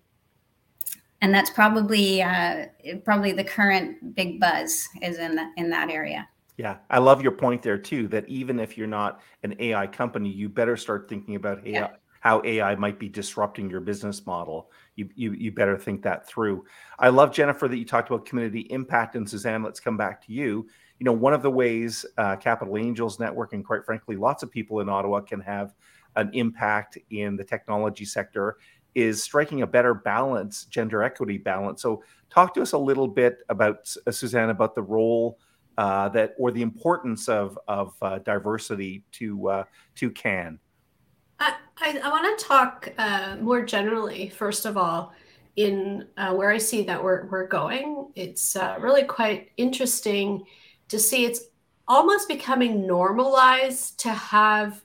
and 1.21 1.33
that's 1.33 1.51
probably 1.51 2.23
uh, 2.23 2.67
probably 3.05 3.33
the 3.33 3.45
current 3.45 4.15
big 4.15 4.39
buzz 4.39 4.87
is 5.01 5.19
in 5.19 5.37
the, 5.37 5.51
in 5.57 5.71
that 5.71 5.91
area. 5.91 6.29
Yeah, 6.57 6.77
I 6.91 6.99
love 6.99 7.23
your 7.23 7.33
point 7.33 7.63
there 7.63 7.79
too. 7.79 8.09
That 8.09 8.29
even 8.29 8.61
if 8.61 8.77
you're 8.77 8.87
not 8.87 9.21
an 9.43 9.55
AI 9.59 9.87
company, 9.87 10.29
you 10.29 10.49
better 10.49 10.77
start 10.77 11.09
thinking 11.09 11.37
about 11.37 11.67
AI, 11.67 11.71
yeah. 11.71 11.89
how 12.21 12.43
AI 12.45 12.75
might 12.75 12.99
be 12.99 13.09
disrupting 13.09 13.71
your 13.71 13.81
business 13.81 14.27
model. 14.27 14.71
You, 14.97 15.09
you 15.15 15.33
you 15.33 15.51
better 15.51 15.79
think 15.79 16.03
that 16.03 16.29
through. 16.29 16.65
I 16.99 17.09
love 17.09 17.33
Jennifer 17.33 17.69
that 17.69 17.77
you 17.77 17.85
talked 17.87 18.11
about 18.11 18.27
community 18.27 18.67
impact, 18.71 19.17
and 19.17 19.29
Suzanne, 19.29 19.63
let's 19.63 19.81
come 19.81 19.97
back 19.97 20.25
to 20.27 20.33
you. 20.33 20.67
You 21.05 21.11
know, 21.11 21.19
one 21.19 21.35
of 21.35 21.43
the 21.43 21.51
ways 21.51 22.07
uh, 22.17 22.37
Capital 22.37 22.79
Angels 22.79 23.21
Network, 23.21 23.53
and 23.53 23.63
quite 23.63 23.85
frankly, 23.85 24.17
lots 24.17 24.43
of 24.43 24.51
people 24.51 24.81
in 24.81 24.89
Ottawa 24.89 25.21
can 25.21 25.39
have 25.43 25.75
an 26.17 26.31
impact 26.33 26.97
in 27.11 27.37
the 27.37 27.45
technology 27.45 28.07
sector 28.07 28.57
is 28.95 29.23
striking 29.23 29.61
a 29.61 29.67
better 29.67 29.93
balance, 29.93 30.65
gender 30.65 31.03
equity 31.03 31.37
balance. 31.37 31.83
So, 31.83 32.03
talk 32.31 32.55
to 32.55 32.63
us 32.63 32.73
a 32.73 32.79
little 32.79 33.07
bit 33.07 33.41
about 33.51 33.95
uh, 34.07 34.11
Suzanne 34.13 34.49
about 34.49 34.75
the 34.75 34.81
role 34.81 35.39
uh, 35.77 36.09
that 36.09 36.37
or 36.39 36.51
the 36.51 36.63
importance 36.63 37.29
of 37.29 37.59
of 37.69 37.93
uh, 38.01 38.21
diversity 38.21 39.05
to 39.13 39.49
uh, 39.51 39.65
to 39.97 40.11
CAN? 40.11 40.59
I, 41.39 41.55
I, 41.83 41.99
I 42.03 42.09
want 42.09 42.39
to 42.39 42.47
talk 42.47 42.91
uh, 42.97 43.37
more 43.43 43.63
generally. 43.63 44.31
First 44.31 44.65
of 44.65 44.79
all, 44.79 45.13
in 45.57 46.09
uh, 46.17 46.33
where 46.33 46.51
I 46.51 46.57
see 46.57 46.83
that 46.85 47.05
we're 47.05 47.27
we're 47.27 47.47
going, 47.47 48.09
it's 48.15 48.57
really 48.81 49.05
quite 49.05 49.51
interesting 49.59 50.47
to 50.89 50.99
see. 50.99 51.25
It's 51.25 51.41
almost 51.87 52.29
becoming 52.29 52.87
normalized 52.87 54.01
to 54.01 54.11
have 54.11 54.83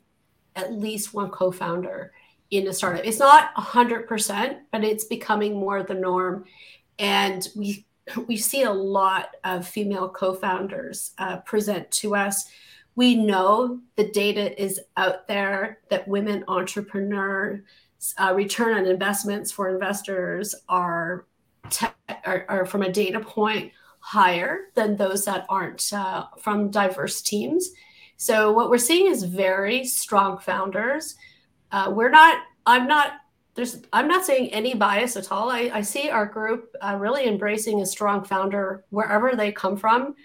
at 0.55 0.73
least 0.73 1.13
one 1.13 1.29
co-founder 1.29 2.11
in 2.51 2.67
a 2.67 2.73
startup. 2.73 3.05
It's 3.05 3.19
not 3.19 3.51
hundred 3.55 4.07
percent, 4.07 4.59
but 4.71 4.83
it's 4.83 5.05
becoming 5.05 5.53
more 5.53 5.83
the 5.83 5.93
norm, 5.93 6.45
and 6.97 7.47
we 7.55 7.85
we 8.27 8.37
see 8.37 8.63
a 8.63 8.71
lot 8.71 9.35
of 9.43 9.67
female 9.67 10.09
co-founders 10.09 11.11
uh, 11.19 11.37
present 11.37 11.91
to 11.91 12.15
us 12.15 12.49
we 12.99 13.15
know 13.15 13.79
the 13.95 14.09
data 14.09 14.61
is 14.61 14.77
out 14.97 15.25
there 15.25 15.79
that 15.89 16.05
women 16.05 16.43
entrepreneurs 16.49 17.61
uh, 18.17 18.33
return 18.35 18.77
on 18.77 18.85
investments 18.85 19.53
for 19.53 19.69
investors 19.69 20.53
are, 20.67 21.25
te- 21.69 21.87
are, 22.25 22.45
are, 22.49 22.65
from 22.65 22.81
a 22.81 22.91
data 22.91 23.21
point 23.21 23.71
higher 23.99 24.71
than 24.75 24.95
those 24.95 25.25
that 25.25 25.45
aren't 25.49 25.91
uh, 25.93 26.25
from 26.39 26.71
diverse 26.71 27.21
teams. 27.21 27.69
So 28.17 28.51
what 28.51 28.69
we're 28.69 28.77
seeing 28.77 29.11
is 29.11 29.23
very 29.23 29.85
strong 29.85 30.39
founders. 30.39 31.15
Uh, 31.71 31.91
we're 31.95 32.09
not 32.09 32.43
i'm 32.65 32.87
not 32.87 33.13
there's 33.55 33.81
i'm 33.93 34.07
not 34.07 34.25
saying 34.25 34.49
any 34.49 34.73
bias 34.73 35.15
at 35.15 35.31
all. 35.31 35.49
I, 35.49 35.71
I 35.73 35.81
see 35.81 36.09
our 36.09 36.25
group 36.25 36.75
uh, 36.81 36.97
really 36.99 37.27
embracing 37.27 37.81
a 37.81 37.85
strong 37.85 38.23
founder 38.23 38.83
wherever 38.89 39.35
they 39.35 39.51
come 39.51 39.77
from. 39.77 40.15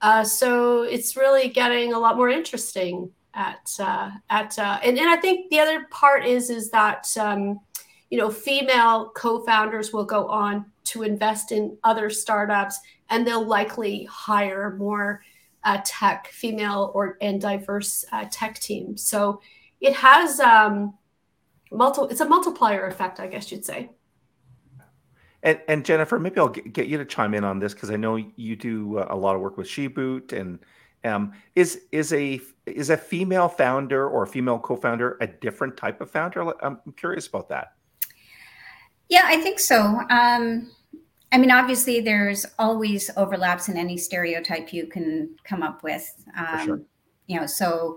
Uh, 0.00 0.24
so 0.24 0.82
it's 0.82 1.16
really 1.16 1.48
getting 1.48 1.92
a 1.92 1.98
lot 1.98 2.16
more 2.16 2.28
interesting 2.28 3.10
at 3.34 3.70
uh, 3.78 4.10
at 4.30 4.58
uh, 4.58 4.78
and, 4.82 4.98
and 4.98 5.08
i 5.08 5.16
think 5.16 5.50
the 5.50 5.58
other 5.58 5.86
part 5.90 6.24
is 6.24 6.50
is 6.50 6.70
that 6.70 7.06
um, 7.18 7.60
you 8.10 8.18
know 8.18 8.30
female 8.30 9.10
co-founders 9.14 9.92
will 9.92 10.04
go 10.04 10.28
on 10.28 10.66
to 10.84 11.02
invest 11.02 11.52
in 11.52 11.76
other 11.84 12.10
startups 12.10 12.78
and 13.10 13.26
they'll 13.26 13.46
likely 13.46 14.04
hire 14.04 14.76
more 14.78 15.22
uh, 15.64 15.80
tech 15.84 16.28
female 16.28 16.92
or 16.94 17.16
and 17.20 17.40
diverse 17.40 18.04
uh, 18.12 18.26
tech 18.30 18.58
teams. 18.58 19.02
So 19.02 19.40
it 19.80 19.94
has 19.94 20.40
um, 20.40 20.94
multiple 21.74 22.08
it's 22.08 22.20
a 22.20 22.28
multiplier 22.28 22.86
effect 22.86 23.20
i 23.20 23.26
guess 23.26 23.50
you'd 23.50 23.64
say. 23.64 23.90
And, 25.42 25.60
and 25.68 25.84
jennifer 25.84 26.18
maybe 26.18 26.38
i'll 26.38 26.48
get 26.48 26.86
you 26.86 26.96
to 26.98 27.04
chime 27.04 27.34
in 27.34 27.44
on 27.44 27.58
this 27.58 27.74
because 27.74 27.90
i 27.90 27.96
know 27.96 28.16
you 28.16 28.56
do 28.56 28.98
uh, 28.98 29.08
a 29.10 29.16
lot 29.16 29.34
of 29.34 29.42
work 29.42 29.58
with 29.58 29.66
SheBoot 29.66 30.32
and 30.32 30.58
um, 31.04 31.32
is 31.54 31.82
is 31.92 32.14
a 32.14 32.40
is 32.64 32.88
a 32.88 32.96
female 32.96 33.48
founder 33.48 34.08
or 34.08 34.22
a 34.22 34.26
female 34.26 34.58
co-founder 34.58 35.18
a 35.20 35.26
different 35.26 35.76
type 35.76 36.00
of 36.00 36.10
founder? 36.10 36.54
I'm 36.64 36.78
curious 36.96 37.26
about 37.26 37.50
that 37.50 37.73
yeah 39.14 39.26
i 39.26 39.36
think 39.36 39.58
so 39.60 40.00
um, 40.10 40.70
i 41.32 41.38
mean 41.38 41.50
obviously 41.50 42.00
there's 42.00 42.44
always 42.58 43.10
overlaps 43.16 43.68
in 43.68 43.76
any 43.76 43.96
stereotype 43.96 44.72
you 44.72 44.86
can 44.86 45.30
come 45.44 45.62
up 45.62 45.82
with 45.82 46.24
um, 46.36 46.66
sure. 46.66 46.80
you 47.26 47.38
know 47.38 47.46
so 47.46 47.96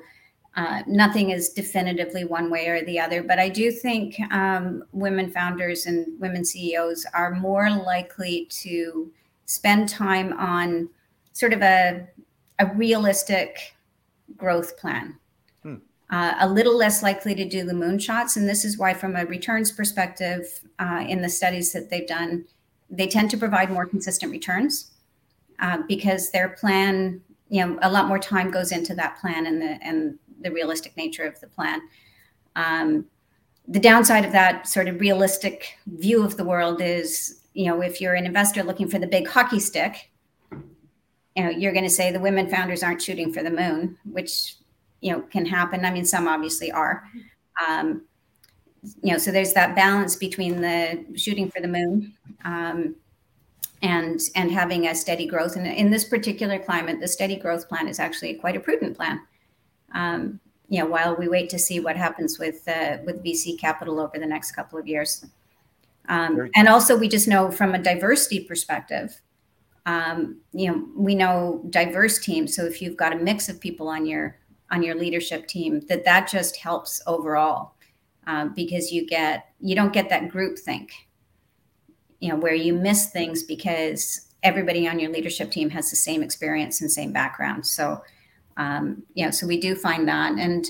uh, 0.58 0.82
nothing 0.88 1.30
is 1.30 1.50
definitively 1.50 2.26
one 2.26 2.50
way 2.50 2.68
or 2.68 2.84
the 2.86 3.00
other, 3.00 3.22
but 3.22 3.38
I 3.38 3.48
do 3.48 3.70
think 3.70 4.20
um, 4.32 4.84
women 4.92 5.30
founders 5.30 5.86
and 5.86 6.20
women 6.20 6.44
CEOs 6.44 7.06
are 7.14 7.36
more 7.36 7.70
likely 7.70 8.48
to 8.64 9.12
spend 9.46 9.88
time 9.88 10.34
on 10.34 10.90
sort 11.34 11.54
of 11.54 11.62
a, 11.62 12.08
a 12.58 12.66
realistic 12.74 13.76
growth 14.36 14.76
plan. 14.80 15.20
Uh, 16.10 16.36
a 16.40 16.48
little 16.48 16.78
less 16.78 17.04
likely 17.04 17.36
to 17.36 17.44
do 17.44 17.66
the 17.66 17.74
moonshots. 17.74 18.38
And 18.38 18.48
this 18.48 18.64
is 18.64 18.78
why, 18.78 18.94
from 18.94 19.16
a 19.16 19.26
returns 19.26 19.72
perspective, 19.72 20.46
uh, 20.80 21.04
in 21.08 21.22
the 21.22 21.28
studies 21.28 21.74
that 21.74 21.90
they've 21.90 22.08
done, 22.08 22.46
they 22.90 23.08
tend 23.08 23.30
to 23.32 23.38
provide 23.38 23.70
more 23.70 23.86
consistent 23.86 24.32
returns 24.32 24.92
uh, 25.60 25.80
because 25.88 26.32
their 26.32 26.50
plan, 26.50 27.22
you 27.50 27.66
know, 27.66 27.78
a 27.82 27.92
lot 27.92 28.08
more 28.08 28.20
time 28.20 28.52
goes 28.52 28.72
into 28.72 28.96
that 28.96 29.20
plan 29.20 29.46
and 29.46 29.62
the 29.62 29.78
and 29.82 30.18
the 30.42 30.52
realistic 30.52 30.96
nature 30.96 31.24
of 31.24 31.40
the 31.42 31.48
plan. 31.48 31.82
Um, 32.56 33.06
the 33.68 33.80
downside 33.80 34.24
of 34.24 34.32
that 34.32 34.68
sort 34.68 34.88
of 34.88 35.02
realistic 35.02 35.78
view 35.88 36.24
of 36.24 36.38
the 36.38 36.46
world 36.46 36.82
is, 36.82 37.42
you 37.54 37.66
know, 37.66 37.82
if 37.82 38.00
you're 38.00 38.14
an 38.14 38.26
investor 38.26 38.64
looking 38.64 38.88
for 38.88 39.00
the 39.00 39.08
big 39.08 39.28
hockey 39.28 39.60
stick, 39.60 40.10
you 41.36 41.44
know, 41.44 41.50
you're 41.50 41.74
going 41.74 41.84
to 41.84 41.90
say 41.90 42.12
the 42.12 42.20
women 42.20 42.50
founders 42.50 42.82
aren't 42.82 43.02
shooting 43.02 43.34
for 43.34 43.44
the 43.44 43.52
moon, 43.52 43.98
which 44.06 44.56
you 45.02 45.12
know 45.12 45.22
can 45.22 45.46
happen. 45.46 45.86
I 45.86 45.92
mean, 45.92 46.06
some 46.06 46.28
obviously 46.28 46.72
are. 46.72 47.04
Um, 47.68 48.04
you 49.02 49.12
know, 49.12 49.18
so 49.18 49.32
there's 49.32 49.54
that 49.54 49.76
balance 49.76 50.16
between 50.16 50.62
the 50.62 51.06
shooting 51.16 51.50
for 51.50 51.62
the 51.62 51.68
moon 51.68 52.14
um, 52.46 52.96
and 53.82 54.20
and 54.36 54.52
having 54.52 54.88
a 54.88 54.96
steady 54.96 55.26
growth. 55.26 55.56
And 55.56 55.68
in 55.68 55.90
this 55.90 56.06
particular 56.06 56.60
climate, 56.60 57.00
the 57.00 57.08
steady 57.08 57.36
growth 57.36 57.68
plan 57.68 57.88
is 57.88 58.00
actually 58.00 58.36
quite 58.36 58.56
a 58.56 58.60
prudent 58.60 58.96
plan 58.96 59.22
um, 59.94 60.40
you 60.70 60.80
know, 60.80 60.86
while 60.86 61.16
we 61.16 61.28
wait 61.28 61.50
to 61.50 61.60
see 61.60 61.80
what 61.80 61.96
happens 61.96 62.38
with 62.40 62.68
uh, 62.68 62.98
with 63.06 63.24
VC 63.24 63.58
capital 63.60 64.00
over 64.00 64.18
the 64.20 64.26
next 64.26 64.52
couple 64.52 64.78
of 64.78 64.88
years. 64.88 65.26
Um, 66.10 66.50
and 66.56 66.68
also, 66.68 66.98
we 66.98 67.08
just 67.08 67.28
know 67.28 67.52
from 67.52 67.74
a 67.74 67.80
diversity 67.80 68.42
perspective, 68.42 69.20
um, 69.86 70.40
you 70.54 70.72
know, 70.72 70.88
we 70.96 71.16
know 71.16 71.64
diverse 71.70 72.20
teams. 72.20 72.56
So 72.56 72.66
if 72.66 72.82
you've 72.82 72.98
got 72.98 73.14
a 73.14 73.18
mix 73.18 73.50
of 73.50 73.60
people 73.60 73.88
on 73.88 74.06
your 74.06 74.38
on 74.72 74.84
your 74.84 74.96
leadership 74.96 75.48
team, 75.48 75.82
that 75.88 76.06
that 76.06 76.28
just 76.28 76.58
helps 76.58 77.02
overall 77.08 77.76
uh, 78.26 78.46
because 78.56 78.92
you 78.92 79.06
get 79.06 79.50
you 79.60 79.76
don't 79.76 79.94
get 79.94 80.10
that 80.10 80.30
group 80.30 80.60
think, 80.60 80.92
you 82.20 82.30
know, 82.30 82.36
where 82.36 82.54
you 82.54 82.74
miss 82.74 83.10
things 83.10 83.44
because 83.44 84.34
everybody 84.44 84.88
on 84.88 85.00
your 85.00 85.12
leadership 85.12 85.52
team 85.52 85.70
has 85.70 85.90
the 85.90 85.96
same 85.96 86.22
experience 86.22 86.82
and 86.82 86.92
same 86.92 87.12
background. 87.12 87.66
So 87.66 88.02
um, 88.58 89.04
you 89.14 89.26
know, 89.26 89.32
so 89.32 89.48
we 89.48 89.60
do 89.60 89.76
find 89.76 90.08
that, 90.08 90.38
and 90.38 90.66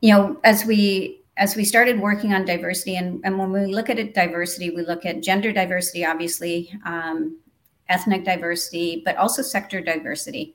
you 0.00 0.12
know, 0.12 0.38
as 0.44 0.64
we 0.64 1.22
as 1.36 1.56
we 1.56 1.64
started 1.64 1.98
working 1.98 2.32
on 2.32 2.44
diversity, 2.44 2.96
and, 2.96 3.20
and 3.24 3.38
when 3.38 3.50
we 3.50 3.66
look 3.66 3.90
at 3.90 3.98
it, 3.98 4.14
diversity, 4.14 4.70
we 4.70 4.82
look 4.82 5.04
at 5.04 5.20
gender 5.22 5.50
diversity, 5.50 6.04
obviously, 6.04 6.72
um, 6.84 7.40
ethnic 7.88 8.24
diversity, 8.24 9.02
but 9.04 9.16
also 9.16 9.42
sector 9.42 9.80
diversity. 9.80 10.54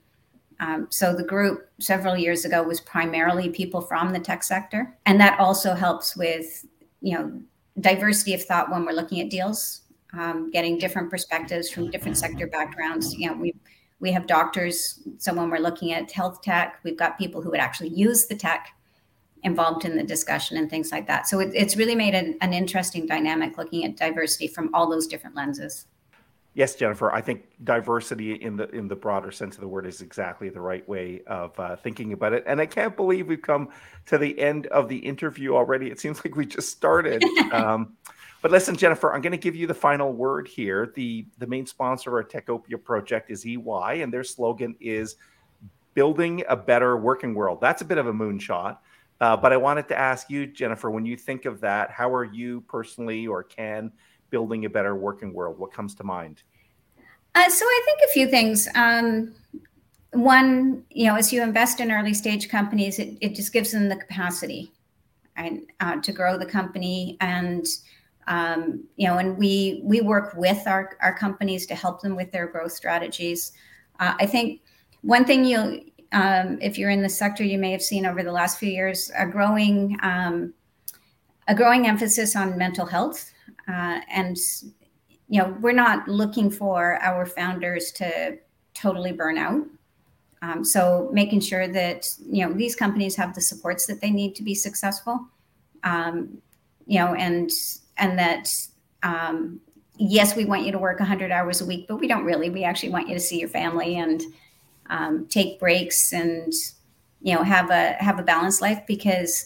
Um, 0.60 0.88
so 0.90 1.16
the 1.16 1.24
group 1.24 1.70
several 1.80 2.18
years 2.18 2.46
ago 2.46 2.62
was 2.64 2.82
primarily 2.82 3.50
people 3.50 3.82
from 3.82 4.12
the 4.12 4.20
tech 4.20 4.44
sector, 4.44 4.98
and 5.06 5.20
that 5.20 5.40
also 5.40 5.74
helps 5.74 6.16
with 6.16 6.66
you 7.02 7.18
know 7.18 7.42
diversity 7.80 8.34
of 8.34 8.44
thought 8.44 8.70
when 8.70 8.86
we're 8.86 8.92
looking 8.92 9.22
at 9.22 9.30
deals, 9.30 9.82
um, 10.14 10.52
getting 10.52 10.78
different 10.78 11.10
perspectives 11.10 11.70
from 11.70 11.90
different 11.90 12.18
sector 12.18 12.48
backgrounds. 12.48 13.16
You 13.16 13.30
know, 13.30 13.38
we 13.38 13.56
we 14.00 14.12
have 14.12 14.28
doctors. 14.28 15.02
So 15.18 15.34
when 15.34 15.50
we're 15.50 15.60
looking 15.60 15.94
at 15.94 16.12
health 16.12 16.42
tech, 16.42 16.80
we've 16.84 16.98
got 16.98 17.18
people 17.18 17.42
who 17.42 17.52
would 17.52 17.60
actually 17.60 17.90
use 17.90 18.28
the 18.28 18.36
tech 18.36 18.70
involved 19.44 19.86
in 19.86 19.96
the 19.96 20.04
discussion 20.04 20.58
and 20.58 20.70
things 20.70 20.92
like 20.92 21.08
that. 21.08 21.28
So 21.28 21.40
it, 21.40 21.52
it's 21.54 21.78
really 21.78 21.96
made 21.96 22.14
an, 22.14 22.38
an 22.42 22.54
interesting 22.54 23.06
dynamic 23.06 23.58
looking 23.58 23.86
at 23.86 23.96
diversity 23.96 24.48
from 24.48 24.70
all 24.74 24.90
those 24.90 25.08
different 25.08 25.36
lenses. 25.36 25.86
Yes, 26.56 26.76
Jennifer. 26.76 27.12
I 27.12 27.22
think 27.22 27.46
diversity 27.64 28.34
in 28.34 28.56
the 28.58 28.68
in 28.70 28.88
the 28.88 28.96
broader 28.96 29.32
sense 29.32 29.56
of 29.56 29.62
the 29.62 29.68
word 29.68 29.86
is 29.86 30.02
exactly 30.02 30.50
the 30.50 30.60
right 30.60 30.88
way 30.90 31.22
of 31.28 31.58
uh, 31.60 31.76
thinking 31.76 32.12
about 32.12 32.34
it. 32.34 32.44
And 32.48 32.60
I 32.60 32.66
CAN't 32.66 32.96
believe 32.96 33.28
we've 33.28 33.42
come 33.42 33.70
to 34.08 34.18
the 34.18 34.38
end 34.40 34.68
of 34.68 34.90
the 34.90 34.98
interview 34.98 35.56
already. 35.56 35.92
It 35.92 36.00
seems 36.00 36.24
like 36.26 36.36
we 36.36 36.46
just 36.46 36.70
started. 36.70 37.24
um, 37.52 37.94
but 38.42 38.52
listen, 38.52 38.76
Jennifer, 38.76 39.14
I'm 39.14 39.22
going 39.22 39.32
to 39.32 39.38
give 39.38 39.56
you 39.56 39.68
the 39.68 39.74
final 39.74 40.12
word 40.12 40.48
here. 40.48 40.92
The 40.96 41.28
the 41.38 41.48
main 41.48 41.68
sponsor 41.68 42.10
of 42.10 42.14
our 42.16 42.24
Techopia 42.24 42.84
project 42.84 43.30
is 43.30 43.46
EY, 43.46 44.02
and 44.02 44.12
their 44.12 44.24
slogan 44.24 44.76
is 44.80 45.18
building 45.94 46.44
a 46.50 46.56
better 46.56 46.98
working 46.98 47.36
world. 47.36 47.62
That's 47.62 47.82
a 47.82 47.86
bit 47.86 47.98
of 47.98 48.08
a 48.08 48.14
moonshot. 48.14 48.78
Uh, 49.22 49.36
but 49.36 49.52
I 49.52 49.58
wanted 49.58 49.88
to 49.90 50.00
ask 50.00 50.30
you, 50.30 50.48
Jennifer, 50.48 50.90
when 50.90 51.06
you 51.06 51.18
think 51.18 51.46
of 51.46 51.60
that, 51.62 51.92
how 51.92 52.14
are 52.14 52.24
you 52.24 52.62
personally 52.62 53.28
or 53.28 53.44
can 53.44 53.92
building 54.30 54.66
a 54.66 54.70
better 54.70 54.96
working 54.96 55.34
world? 55.34 55.58
What 55.58 55.72
comes 55.72 55.96
to 55.96 56.04
mind? 56.04 56.44
Uh, 57.36 57.50
so 57.50 57.66
I 57.66 57.82
think 57.86 58.00
a 58.04 58.14
few 58.14 58.28
things. 58.28 58.68
Um, 58.76 59.34
one, 60.12 60.84
you 60.90 61.06
know, 61.06 61.16
as 61.16 61.32
you 61.32 61.44
invest 61.44 61.80
in 61.80 61.92
early 61.92 62.14
stage 62.14 62.50
companies, 62.50 62.98
it, 63.00 63.18
it 63.22 63.36
just 63.36 63.54
gives 63.54 63.72
them 63.72 63.90
the 63.90 63.96
capacity 63.96 64.72
and 65.36 65.62
uh, 65.80 66.02
to 66.02 66.12
grow 66.12 66.38
the 66.38 66.46
company 66.46 67.18
and 67.22 67.68
um, 68.30 68.84
you 68.96 69.08
know, 69.08 69.18
and 69.18 69.38
we 69.38 69.82
we 69.84 70.02
work 70.02 70.36
with 70.36 70.68
our 70.68 70.98
our 71.02 71.16
companies 71.16 71.66
to 71.66 71.76
help 71.76 72.02
them 72.02 72.16
with 72.16 72.32
their 72.32 72.46
growth 72.46 72.72
strategies. 72.72 73.54
Uh, 74.00 74.14
I 74.20 74.28
think 74.28 74.62
one 75.02 75.26
thing 75.26 75.44
you, 75.44 75.82
um, 76.12 76.60
if 76.62 76.78
you're 76.78 76.92
in 76.92 77.02
the 77.02 77.10
sector, 77.10 77.44
you 77.44 77.58
may 77.58 77.72
have 77.72 77.82
seen 77.82 78.06
over 78.06 78.22
the 78.22 78.32
last 78.32 78.60
few 78.60 78.70
years 78.70 79.12
a 79.18 79.26
growing 79.26 79.98
um, 80.04 80.54
a 81.48 81.56
growing 81.56 81.88
emphasis 81.88 82.36
on 82.36 82.56
mental 82.56 82.86
health, 82.86 83.34
uh, 83.70 84.02
and 84.12 84.38
you 85.30 85.40
know, 85.40 85.56
we're 85.62 85.72
not 85.72 86.08
looking 86.08 86.50
for 86.50 86.98
our 87.04 87.26
founders 87.26 87.92
to 87.94 88.38
totally 88.74 89.12
burn 89.12 89.38
out. 89.38 89.64
Um, 90.42 90.66
so 90.66 91.10
making 91.14 91.42
sure 91.42 91.68
that 91.68 92.08
you 92.26 92.46
know 92.46 92.54
these 92.54 92.76
companies 92.76 93.16
have 93.16 93.36
the 93.36 93.42
supports 93.42 93.86
that 93.88 94.02
they 94.02 94.10
need 94.10 94.36
to 94.36 94.44
be 94.44 94.56
successful, 94.56 95.28
um, 95.84 96.42
you 96.88 96.98
know, 96.98 97.14
and 97.14 97.52
and 97.98 98.18
that 98.18 98.50
um, 99.04 99.60
yes, 99.98 100.36
we 100.36 100.46
want 100.46 100.66
you 100.66 100.72
to 100.72 100.80
work 100.80 101.00
100 101.00 101.32
hours 101.32 101.62
a 101.62 101.66
week, 101.66 101.88
but 101.88 101.98
we 101.98 102.08
don't 102.08 102.24
really. 102.24 102.50
We 102.50 102.64
actually 102.64 102.90
want 102.90 103.08
you 103.08 103.14
to 103.14 103.20
see 103.20 103.40
your 103.40 103.50
family 103.50 103.98
and 103.98 104.24
um, 104.90 105.28
take 105.28 105.60
breaks 105.60 106.14
and 106.14 106.52
you 107.22 107.36
know 107.36 107.44
have 107.44 107.70
a 107.70 107.94
have 108.00 108.18
a 108.18 108.24
balanced 108.24 108.62
life 108.62 108.82
because 108.88 109.46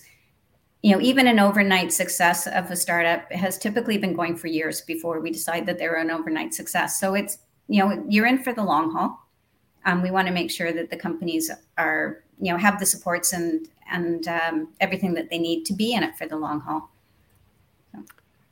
you 0.84 0.91
know 0.91 1.02
even 1.02 1.28
an 1.28 1.39
overnight 1.39 1.91
success 1.91 2.46
of 2.46 2.69
a 2.69 2.76
startup 2.76 3.32
has 3.32 3.58
typically 3.58 3.98
been 3.98 4.13
going 4.13 4.36
for 4.36 4.48
years 4.48 4.82
before 4.82 5.19
we 5.22 5.32
decide 5.32 5.65
that 5.65 5.80
they're 5.80 5.96
an 5.96 6.12
overnight 6.12 6.54
success. 6.54 7.00
So 7.00 7.15
it's 7.15 7.39
you 7.67 7.84
know 7.84 8.06
you're 8.08 8.28
in 8.28 8.43
for 8.43 8.54
the 8.54 8.63
long 8.63 8.91
haul. 8.91 9.19
Um, 9.86 10.04
we 10.04 10.12
want 10.12 10.28
to 10.28 10.34
make 10.34 10.52
sure 10.52 10.72
that 10.74 10.89
the 10.89 10.98
companies 10.98 11.50
are 11.78 12.24
you 12.39 12.52
know 12.52 12.58
have 12.58 12.80
the 12.80 12.86
supports 12.86 13.34
and 13.34 13.67
and 13.91 14.28
um, 14.28 14.67
everything 14.82 15.13
that 15.13 15.30
they 15.30 15.39
need 15.39 15.65
to 15.65 15.74
be 15.74 15.93
in 15.93 16.04
it 16.04 16.15
for 16.17 16.28
the 16.28 16.36
long 16.36 16.60
haul. 16.60 16.89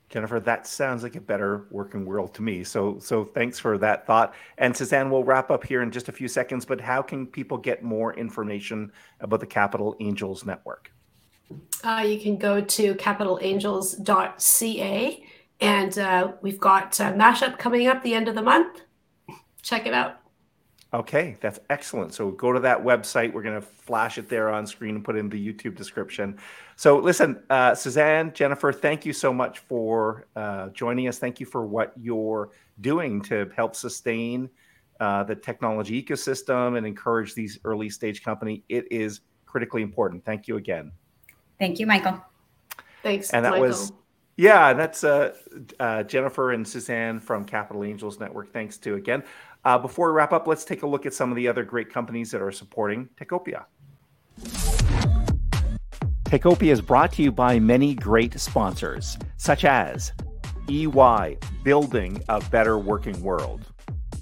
Jennifer, 0.09 0.41
that 0.41 0.67
sounds 0.67 1.03
like 1.03 1.15
a 1.15 1.21
better 1.21 1.67
working 1.71 2.05
world 2.05 2.33
to 2.33 2.41
me. 2.41 2.65
So, 2.65 2.99
so 2.99 3.23
thanks 3.23 3.57
for 3.57 3.77
that 3.77 4.05
thought. 4.05 4.33
And 4.57 4.75
Suzanne, 4.75 5.09
we'll 5.09 5.23
wrap 5.23 5.49
up 5.49 5.65
here 5.65 5.81
in 5.81 5.89
just 5.89 6.09
a 6.09 6.11
few 6.11 6.27
seconds. 6.27 6.65
But 6.65 6.81
how 6.81 7.01
can 7.01 7.25
people 7.25 7.57
get 7.57 7.81
more 7.81 8.13
information 8.15 8.91
about 9.21 9.39
the 9.39 9.47
Capital 9.47 9.95
Angels 10.01 10.45
Network? 10.45 10.91
Uh, 11.83 12.05
you 12.07 12.19
can 12.19 12.37
go 12.37 12.61
to 12.61 12.93
capitalangels.ca, 12.95 15.25
and 15.59 15.97
uh, 15.97 16.31
we've 16.41 16.59
got 16.59 16.99
a 16.99 17.05
mashup 17.05 17.57
coming 17.57 17.87
up 17.87 18.03
the 18.03 18.13
end 18.13 18.27
of 18.27 18.35
the 18.35 18.41
month. 18.41 18.81
Check 19.61 19.87
it 19.87 19.93
out. 19.93 20.17
Okay, 20.93 21.37
that's 21.39 21.59
excellent. 21.69 22.13
So 22.13 22.31
go 22.31 22.51
to 22.51 22.59
that 22.59 22.83
website. 22.83 23.31
We're 23.31 23.43
going 23.43 23.59
to 23.59 23.65
flash 23.65 24.17
it 24.17 24.27
there 24.27 24.49
on 24.49 24.67
screen 24.67 24.95
and 24.95 25.05
put 25.05 25.15
in 25.15 25.29
the 25.29 25.53
YouTube 25.53 25.75
description. 25.75 26.37
So 26.75 26.97
listen, 26.97 27.41
uh, 27.49 27.73
Suzanne, 27.75 28.33
Jennifer, 28.33 28.73
thank 28.73 29.05
you 29.05 29.13
so 29.13 29.31
much 29.31 29.59
for 29.59 30.27
uh, 30.35 30.67
joining 30.69 31.07
us. 31.07 31.17
Thank 31.17 31.39
you 31.39 31.45
for 31.45 31.65
what 31.65 31.93
you're 31.95 32.49
doing 32.81 33.21
to 33.21 33.49
help 33.55 33.73
sustain 33.73 34.49
uh, 34.99 35.23
the 35.23 35.35
technology 35.35 36.03
ecosystem 36.03 36.77
and 36.77 36.85
encourage 36.85 37.35
these 37.35 37.57
early 37.63 37.89
stage 37.89 38.21
company. 38.21 38.63
It 38.67 38.91
is 38.91 39.21
critically 39.45 39.83
important. 39.83 40.25
Thank 40.25 40.47
you 40.47 40.57
again. 40.57 40.91
Thank 41.61 41.79
you, 41.79 41.85
Michael. 41.85 42.19
Thanks. 43.03 43.29
And 43.29 43.45
that 43.45 43.51
Michael. 43.51 43.67
was 43.67 43.91
yeah, 44.35 44.73
that's 44.73 45.03
uh, 45.03 45.35
uh, 45.79 46.01
Jennifer 46.01 46.53
and 46.53 46.67
Suzanne 46.67 47.19
from 47.19 47.45
Capital 47.45 47.83
Angels 47.83 48.19
Network. 48.19 48.51
Thanks 48.51 48.79
to 48.79 48.95
again. 48.95 49.23
Uh, 49.63 49.77
before 49.77 50.11
we 50.11 50.17
wrap 50.17 50.33
up, 50.33 50.47
let's 50.47 50.65
take 50.65 50.81
a 50.81 50.87
look 50.87 51.05
at 51.05 51.13
some 51.13 51.29
of 51.29 51.35
the 51.35 51.47
other 51.47 51.63
great 51.63 51.93
companies 51.93 52.31
that 52.31 52.41
are 52.41 52.51
supporting 52.51 53.07
Techopia. 53.15 53.65
Techopia 56.23 56.71
is 56.71 56.81
brought 56.81 57.11
to 57.13 57.21
you 57.21 57.31
by 57.31 57.59
many 57.59 57.93
great 57.93 58.39
sponsors, 58.39 59.19
such 59.37 59.63
as 59.63 60.13
EY, 60.67 61.37
building 61.63 62.23
a 62.27 62.41
better 62.45 62.79
working 62.79 63.21
world. 63.21 63.67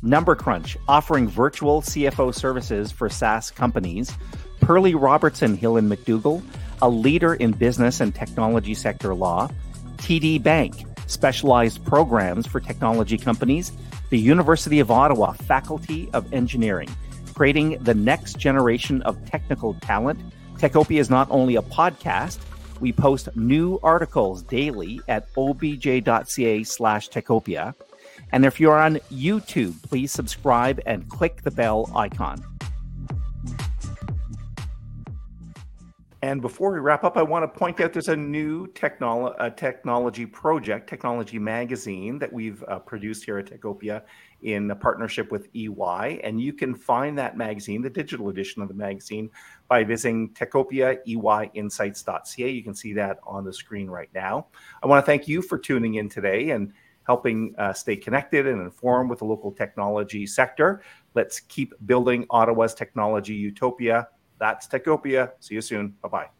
Number 0.02 0.36
Crunch, 0.36 0.76
offering 0.90 1.30
virtual 1.30 1.82
CFO 1.82 2.36
services 2.36 2.92
for 2.92 3.08
SaaS 3.08 3.50
companies. 3.50 4.12
Perley 4.60 4.94
Robertson 4.94 5.56
Hill 5.56 5.78
and 5.78 5.90
McDougall, 5.90 6.44
a 6.82 6.90
leader 6.90 7.34
in 7.34 7.52
business 7.52 8.00
and 8.00 8.14
technology 8.14 8.74
sector 8.74 9.14
law. 9.14 9.50
TD 9.98 10.42
Bank, 10.42 10.86
specialized 11.08 11.84
programs 11.86 12.48
for 12.48 12.60
technology 12.60 13.18
companies 13.18 13.72
the 14.10 14.20
University 14.20 14.80
of 14.80 14.90
Ottawa 14.90 15.34
Faculty 15.34 16.10
of 16.14 16.34
Engineering, 16.34 16.90
creating 17.36 17.78
the 17.82 17.94
next 17.94 18.40
generation 18.40 19.02
of 19.04 19.24
technical 19.26 19.76
talent. 19.76 20.20
Techopia 20.56 21.00
is 21.00 21.10
not 21.10 21.28
only 21.30 21.56
a 21.56 21.62
podcast, 21.62 22.40
we 22.80 22.92
post 22.92 23.30
new 23.36 23.80
articles 23.84 24.42
daily 24.44 25.00
at 25.08 25.28
obj.ca 25.38 26.64
slash 26.64 27.10
techopia. 27.10 27.76
And 28.32 28.46
if 28.46 28.60
you're 28.60 28.80
on 28.80 28.96
YouTube, 29.12 29.82
please 29.84 30.12
subscribe 30.12 30.80
and 30.86 31.08
click 31.10 31.44
the 31.44 31.52
bell 31.52 31.92
icon. 31.96 32.44
And 36.22 36.42
before 36.42 36.74
we 36.74 36.80
wrap 36.80 37.06
up, 37.06 37.16
I 37.16 37.24
want 37.24 37.44
to 37.44 37.60
point 37.60 37.80
out 37.80 37.94
there's 37.94 38.10
a 38.10 38.16
new 38.16 38.68
technolo- 38.74 39.36
uh, 39.40 39.52
technology 39.52 40.26
project, 40.26 40.90
Technology 40.90 41.40
Magazine, 41.40 42.20
that 42.20 42.32
we've 42.32 42.62
uh, 42.68 42.80
produced 42.80 43.24
here 43.24 43.38
at 43.38 43.46
Techopia 43.46 44.02
in 44.42 44.70
a 44.70 44.76
partnership 44.76 45.32
with 45.32 45.48
EY. 45.56 46.20
And 46.22 46.42
you 46.42 46.52
can 46.52 46.76
find 46.76 47.18
that 47.18 47.38
magazine, 47.38 47.82
the 47.82 47.90
digital 47.90 48.28
edition 48.28 48.62
of 48.62 48.68
the 48.68 48.74
magazine, 48.74 49.30
by 49.70 49.86
visiting 49.86 50.34
Techopia 50.34 50.98
EYinsights.ca. 51.08 52.50
You 52.50 52.64
can 52.64 52.76
see 52.76 52.92
that 52.94 53.20
on 53.26 53.46
the 53.46 53.54
screen 53.54 53.90
right 53.90 54.10
now. 54.14 54.48
I 54.84 54.88
want 54.88 55.02
to 55.02 55.10
thank 55.10 55.26
you 55.26 55.42
for 55.42 55.58
tuning 55.58 55.96
in 55.96 56.10
today 56.10 56.50
and 56.50 56.74
helping 57.08 57.56
uh, 57.58 57.72
stay 57.72 57.96
connected 57.96 58.46
and 58.46 58.62
informed 58.62 59.10
with 59.10 59.20
the 59.20 59.26
local 59.26 59.54
technology 59.54 60.28
sector. 60.28 60.84
Let's 61.16 61.40
keep 61.40 61.74
building 61.86 62.26
Ottawa's 62.30 62.74
technology 62.74 63.34
utopia 63.34 64.10
that's 64.40 64.68
Techopia. 64.68 65.32
See 65.40 65.56
you 65.56 65.62
soon. 65.62 65.96
Bye 66.02 66.10
bye. 66.10 66.39